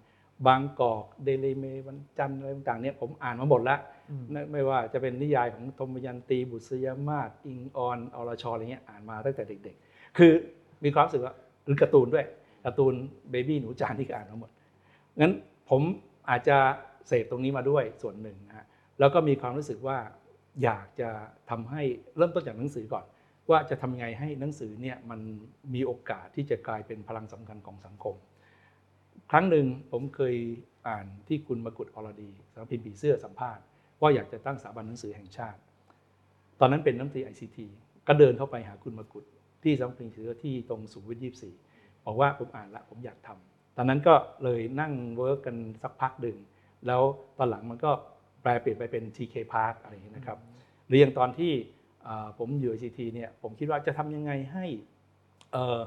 [0.47, 10.33] บางกอกเดลิเมวันจันทร์อะไรต่างๆเนี่ยผมอ่านมาหมดแล้วอืมไม่ไม่ว่าจะเป็นนิยายของธมยันตีบุษยมาศอิงออนอรชรอะไรเงี้ยอ่านมาตั้งแต่เด็ก ๆ คือ
[10.85, 11.35] มีความรู้สึกว่า
[11.65, 12.27] หรือการ์ตูนด้วย
[12.65, 12.95] การ์ตูน
[13.31, 14.51] เบบี้หนูจานที่ก็อ่านมาหมด
[15.21, 15.33] งั้น
[15.71, 15.83] ผม
[16.31, 16.59] อาจจะ
[17.09, 18.67] เสพตรงนี้มาด้วยส่วนหนึ่งนะฮะ
[18.99, 19.99] แล้วก็มีความรู้สึกว่า
[20.63, 21.11] อยากจะ
[21.51, 21.83] ทำให้
[22.17, 23.05] เริ่มต้นจากหนังสือก่อน
[23.51, 25.21] ว่าจะทำไงให้หนังสือเนี่ยมัน
[25.75, 28.15] มีโอกาสที่จะกลายเป็นพลังสำคัญของสังคม
[29.31, 30.37] ครั้งหนึ่งผมเคย
[30.89, 33.65] อ่านที่คุณมกุฏอรฤดีสำนักพิมพ์ผีเสื้อสัมภาษณ์
[34.01, 35.61] ว่าอยากจะตั้งสถาบันหนังสือแห่งชาติ
[36.61, 37.67] ตอนนั้นเป็นน้ำตรีไอซีที
[38.09, 39.25] ก็เดินเข้าไปหาคุณมกุฏ
[39.63, 41.55] ที่สำนักพิมพ์ผีเสื้อที่ตรงสุขุมวิทยี่สี่
[42.05, 46.37] บอกว่าผมอ่านละผมอยากทำตอนนั้นก็เลยนั่ง work กันสักพักหนึ่ง
[46.87, 47.03] แล้ว
[47.39, 47.91] ตอนหลังมันก็
[48.43, 50.39] แปรเปลี่ยนไปเป็น TK Park อะไรอย่างเนี้ยนะครับ
[50.87, 51.53] หรืออย่างตอนที่
[52.07, 54.67] อ่าผมอยู่ ICT เนี่ยผมคิดว่าจะทำยังไงให้
[55.53, 55.81] เอ่อ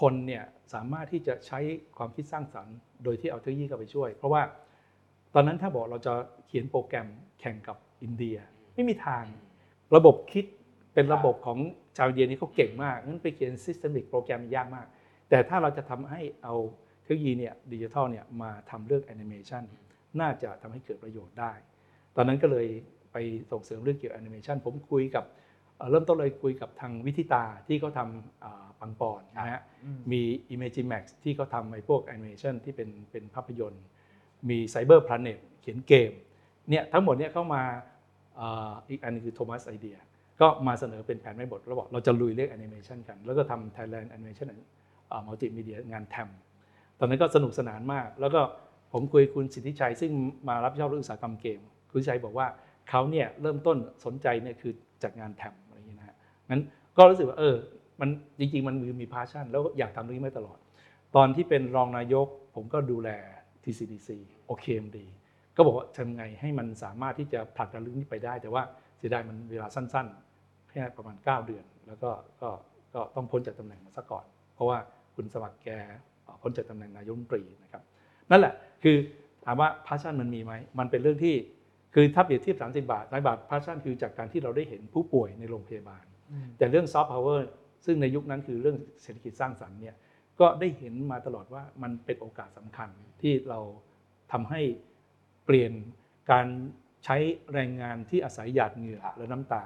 [0.00, 1.58] คนเนี่ยสามารถที่จะใช้
[1.98, 4.42] ความคิดสร้างสรรค์ โดยที่เอาเทคโนโลยีเข้าไปช่วย เพราะว่า
[5.34, 6.12] ตอนนั้นถ้าบอกเราจะ
[6.46, 7.08] เขียนโปรแกรม
[7.40, 8.36] แข่งกับอินเดีย
[8.74, 9.24] ไม่มีทาง
[9.96, 10.44] ระบบคิด
[10.94, 11.58] เป็นระบบของ
[11.96, 14.86] ชาวอินเดียนี่เขาเก่งมากงั้นไปเขียน systemic โปรแกรมยากมาก
[15.28, 16.54] แต่ถ้าเราจะทำให้เอา
[17.04, 19.62] เทคโนโลยีเนี่ยดิจิทัลเนี่ยมาทำเรื่องแอนิเมชัน
[20.20, 21.52] น่าจะทำให้เกิดประโยชน์ได้
[22.16, 22.66] ตอนนั้นก็เลย
[23.12, 23.16] ไป
[23.50, 25.24] ส่งเสริมเรื่องเกี่ยวกับแอนิเมชันผมคุยกับ
[25.76, 30.22] เอ่อเริ่มต้นเลยคุยกับทางวิธิตาที่เขาทำอ่าปังปอนด์นะฮะอืมมี
[30.54, 33.84] Imagimax ที่เขาทำไอ้พวกแอนิเมชันที่เป็นเป็นภาพยนตร์
[34.48, 36.12] มี Cyber Planet เขียนเกม
[36.70, 37.62] เนี่ยทั้งหมดเนี่ยเข้ามา
[38.40, 39.96] อ่าอีกอันหนึ่งคือ Thomas Idea
[40.40, 44.48] ก็มาเสนอเป็นแผนแม่บทแล้วบอกเราจะลุยเรื่องแอนิเมชันกัน แล้วก็ทำ Thailand Animation
[45.26, 46.28] มัลติมีเดียงานแทม
[46.98, 48.40] ตอนนั้นก็สนุกสนานมาก แล้วก็
[48.98, 50.12] ผมคุยกับคุณสิทธิชัยซึ่ง
[50.48, 51.60] มารับผิดชอบเรื่องอุตสาหกรรมเกม
[51.92, 52.46] คุณชัยบอกว่า
[52.88, 54.72] เขาเนี่ยเริ่มต้นสนใจเนี่ยคือ
[55.02, 56.16] จัดงานแทมอะไรอย่างเงี้ยนะฮะ
[56.50, 56.62] งั้น
[56.96, 57.54] ก็รู้สึกว่าเออ
[58.00, 58.08] มัน
[58.40, 60.58] จริงๆ มันมีมีพาชั่น แล้วอยากทำเรื่องนี้มาตลอด
[61.16, 63.10] ตอนที่เป็นรองนายก ผมก็ดูแล
[63.64, 64.08] TCDC
[64.48, 64.98] OKMD
[65.56, 68.62] ก็บอกว่าทำไงให้มันสามารถที่จะผลักดันเรื่องนี้ไปได้ แต่ว่า
[68.98, 72.10] เสียดายมันเวลาสั้นๆแค่ประมาณ 9 เดือน แล้วก็
[72.42, 72.50] ก็
[72.94, 74.24] ก็ต้องพ้นจากตำแหน่งมาซะก่อน
[74.54, 74.78] เพราะว่า
[75.14, 75.78] คุณสมัครแก่
[76.42, 77.82] พ้นจากตำแหน่งนายกรัฐมนตรีนะครับ
[78.30, 78.96] นั่นแหละคือ
[79.44, 81.34] ถามว่าพาชั่นมันมีไหมมันเป็นเรื่องที่
[81.94, 86.04] คือถ้าเปรียบเทียบ30 บาทร้อยบาทพาชั่นคือจากการที่เราได้เห็นผู้ป่วยในโรงพยาบาล
[86.58, 87.48] แต่เรื่องซอฟต์พาวเวอร์
[87.86, 89.94] ซึ่งในยุคนั้นคือเรื่องเศรษฐกิจสร้างสรรค์เนี่ย
[90.40, 92.88] ก็ได้เห็นมาตลอดว่ามันเป็นโอกาสสำคัญ
[93.22, 93.60] ที่เรา
[94.32, 94.60] ทำให้
[95.46, 95.72] เปลี่ยน
[96.32, 96.46] การ
[97.04, 97.16] ใช้
[97.52, 99.64] แรงงานที่อาศัยหยาดเหงื่อและน้ำตา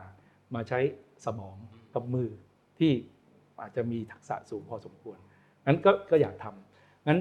[0.55, 0.81] มาใช้
[1.25, 1.57] สมอง
[1.95, 2.29] กับมือ
[2.79, 2.93] ที่
[3.61, 5.19] อาจจะมีทักษะสูงพอสมควร
[5.67, 7.19] งั้นก็ก็อยากทำงั้น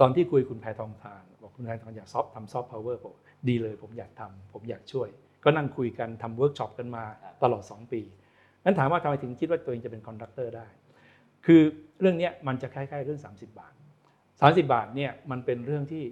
[0.00, 3.14] ตอนที่คุยคุณแพทองธารบอกคุณแพทองอยากซอฟทำซอฟต์พาวเวอร์บอก
[3.48, 5.08] ดีเลยผมอยากทำผมอยากช่วย
[5.44, 7.04] ก็นั่งคุยกันทำเวิร์กช็อปกันมา
[7.42, 8.00] ตลอด 2 ปี
[8.64, 10.66] นั้นถามว่าทำไมถึงคิดว่าตัวเองจะเป็น conductor ได้
[11.46, 11.60] คือ
[12.00, 13.74] เรื่องนี้มันจะคล้ายๆ เรื่อง 30 บาท
[14.22, 16.04] 30 บาทเนี่ยมันเป็นเรื่องที่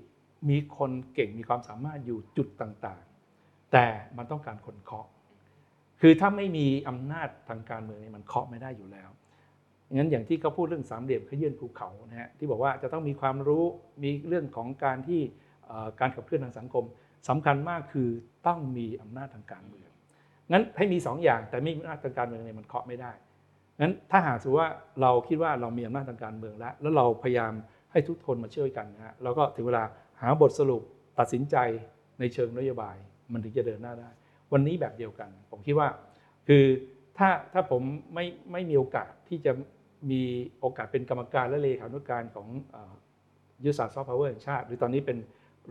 [0.50, 5.06] มีคนเก่งมีความสามารถอยู่จุดต่างๆ แต่มันต้องการคนเคาะ
[6.00, 9.10] คือถ้าไม่มีอำนาจทางการเมืองเนี่ยมันเคาะไม่ได้อยู่แล้ว
[9.96, 13.64] งั้นอย่างที่เขาพูดเรื่องสามเหลี่ยมขยื่นภูเขานะฮะที่บอกว่าจะต้องมีความรู้
[14.02, 15.20] มีเรื่องของการที่
[16.00, 16.84] การขับเคลื่อนทางสังคม
[17.28, 18.08] สำคัญมากคือ
[18.46, 19.88] ต้องมีอำนาจทางการเมือง
[20.52, 23.12] งั้นให้มีสองอย่างแต่ไม่มีอำนาจทางการเมืองเนี่ยมันเคาะไม่ได้
[23.80, 24.70] งั้นถ้าหากสมมติว่า
[25.02, 27.52] เราคิดว่าเรามีอำนาจทางการเมืองแล้ว แล้วเราพยายาม
[27.92, 29.84] ให้ทุกคนมาช่วยกันนะฮะแล้วก็ถึงเวลา
[30.20, 30.82] หาบทสรุป
[31.18, 31.56] ตัดสินใจ
[32.20, 32.96] ในเชิงนโยบาย
[33.32, 34.10] มันถึงจะเดินหน้าได้
[34.52, 35.88] วันนี้แบบเดียวกัน ผมคิดว่า
[36.48, 36.64] คือ
[37.18, 37.82] ถ้าถ้าผม
[38.14, 39.52] ไม่ไม่มีโอกาสที่จะ
[40.10, 40.22] มี
[40.60, 42.94] โอกาสเป็นกรรมการและเลขานุการของเอ่อ
[43.64, 45.16] ยุทธศาสตร์ซอฟต์พาวเวอร์แห่งชาติ หรือตอนนี้เป็น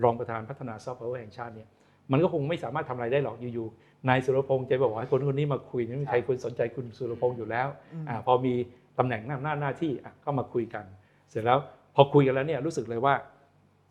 [0.03, 1.67] รองประธานพัฒนาซอฟต์พาวเวอร์แห่งชาติเนี่ย
[2.11, 7.67] มันก็คงไม่สามารถทำอะไรได้หรอกอยู่ๆนายสุรพงษ์จะบอกว่าให้คนคนนี้มาคุยไม่มีใครคนสนใจคุณสุรพงษ์อยู่แล้ว
[8.09, 8.53] อาพอมี
[8.97, 10.85] ตำแหน่งหน้าหน้าหน้าที่อะก็มาคุยกัน
[11.29, 11.57] เสร็จแล้ว
[11.95, 13.13] พอคุยกันแล้วเนี่ยรู้สึกเลยว่า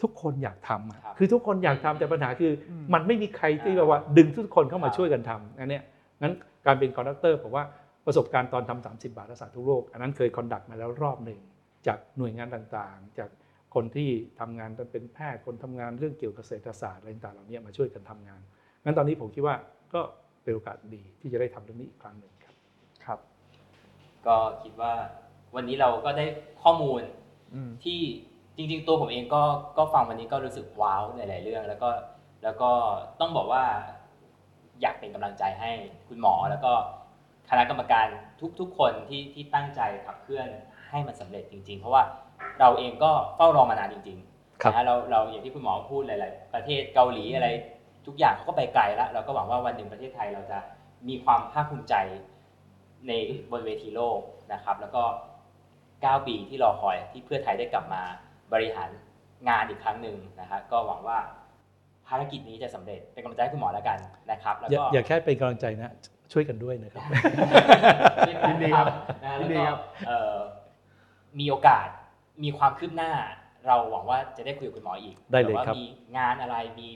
[0.03, 5.83] ทุกคนอยากทำอะครับคือทุกคนอยากทำแต่ปัญหาคืออืมมันไม่มีใครที่แบบว่าดึงทุกคนเข้ามาครับช่วยกันทำอันเนี้ย
[6.23, 6.35] งั้น
[6.67, 7.65] การเป็น conductor ผมว่า
[8.11, 11.41] ประสบการณ์ตอนทำ30บาทรักษาทุกโรคอันนั้นเคย conduct มาแล้วรอบหนึ่ง
[11.87, 13.31] จากหน่วยงานต่างๆ จาก
[13.75, 14.09] คนที่
[14.41, 18.41] ทำงานเป็นแพทย์คนทำงานเรื่องเกี่ยวกับเกษตรศาสตร์อะไรต่างๆเหล่านี้มาช่วยกันทำงาน
[18.85, 19.57] งั้นตอนนี้ผมคิดว่า
[19.95, 20.01] ก็
[20.43, 22.55] เป็นโอกาสดีที่จะได้ทำเรื่องนี้อีกครั้งหนึ่งครับ
[23.05, 23.19] ครับ
[24.27, 24.93] ก็คิดว่า
[25.55, 26.27] วันนี้เราก็ได้
[26.63, 27.03] ข้อมูล
[27.55, 28.01] อืมที่
[28.57, 29.43] จริง ๆ ตัวผมเองก็
[29.79, 31.91] ก็ฟังวันนี้ก็รู้สึกว้าวในหลายเรื่อง แล้วก็
[32.43, 32.71] แล้วก็
[33.21, 33.65] ต้องบอกว่า
[34.81, 35.71] อยากเป็นกำลังใจให้
[36.09, 36.73] คุณหมอแล้วก็
[37.51, 38.07] คณะกรรมการ
[38.61, 40.49] ทุกๆคนที่ที่ตั้งใจขับเคลื่อน
[40.91, 42.03] ให้มันสำเร็จจริง ๆ เพราะว่า
[42.61, 47.49] เราเองก็เฝ้ารอมานานจริงๆครับนะฮะเราเราอย่างที่คุณหมอพูดหลาย ๆ ประเทศเกาหลีอะไร
[48.07, 50.59] ทุกอย่างเขาก็ไปไกลแล้วเราก็หวังว่าวันหนึ่งประเทศไทยเราจะ
[51.09, 51.95] มีความภาคภูมิใจ
[53.09, 53.13] ใน
[53.53, 54.19] บนเวทีโลก
[54.53, 55.03] นะครับ แล้วก็
[55.65, 58.03] 9 ปีที่รอคอยที่เพื่อไทยได้กลับมา
[58.53, 58.89] บริหาร
[59.49, 61.19] งานอีกครั้งหนึ่งนะฮะก็หวังว่า
[62.07, 63.99] ภารกิจนี้จะสำเร็จเป็นกำลังใจให้คุณหมอแล้วกัน
[64.31, 65.93] นะครับแล้วอย่าก็อย่าแค่เป็นกำลังใจนะ
[66.33, 67.05] ช่วยกันด้วยนะครับ
[68.29, 68.87] ยินดีครับ
[69.25, 70.37] นะยิแล้วนดีก็ครับเอ่อ
[71.41, 71.89] มีโอกาส
[72.45, 73.13] มีความคืบหน้า
[73.67, 75.85] เราหวังว่าจะได้คุยกับคุณหมออีกได้เลยแต่ว่าครับมี
[76.19, 76.89] งานอะไรมี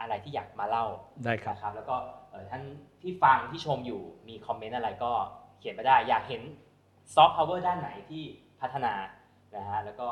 [0.00, 0.86] อะไรที่อยากมาเล่า
[1.24, 1.94] ได้ครับนะครับ แล้วก็
[2.30, 2.62] เอ่อท่าน
[3.02, 5.12] ที่ฟังที่ชมอยู่มีคอมเมนต์อะไรก็
[5.58, 6.42] เขียนมาได้ อยากเห็น
[7.14, 8.22] ซอฟต์พาวเวอร์ด้านไหนที่
[8.60, 8.94] พัฒนา
[9.56, 10.08] นะฮะแล้วก็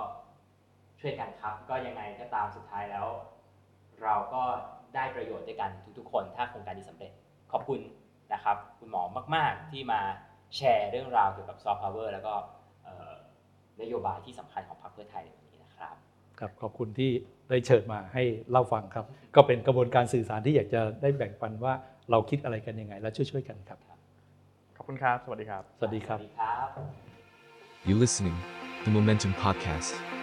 [1.01, 3.07] ช่วยกันครับ ก็ยังไงก็ตามสุดท้ายแล้ว
[4.03, 4.43] เราก็
[4.95, 7.13] ได้ประโยชน์ด้วยกันทุกๆ คนถ้าโครงการนี้สำเร็จ
[7.53, 7.81] ขอบคุณ
[8.33, 9.03] นะครับคุณหมอ
[9.35, 10.01] มาก ๆ ที่มา
[10.57, 12.35] แชร์เรื่องราวเกี่ยวกับซอฟต์พาวเวอร์แล้วก็
[12.85, 13.13] เอ่อ
[13.81, 15.95] นโยบายที่สำคัญของพรรคเพื่อไทยในวันนี้นะครับ
[16.39, 17.11] ครับขอบคุณที่
[17.51, 19.05] ได้เชิญมาให้เล่าฟังครับ
[19.37, 21.75] ก็เป็นกระบวนการสื่อสารที่อยากจะได้แบ่งปันว่า
[22.11, 23.79] เราคิดอะไรกันยังไง และช่วยๆกันครับ
[24.77, 26.69] ขอบคุณครับ สวัสดีครับ สวัสดีครับสวัสดีครับ
[27.89, 28.37] You listening,
[28.85, 30.20] the Momentum Podcast.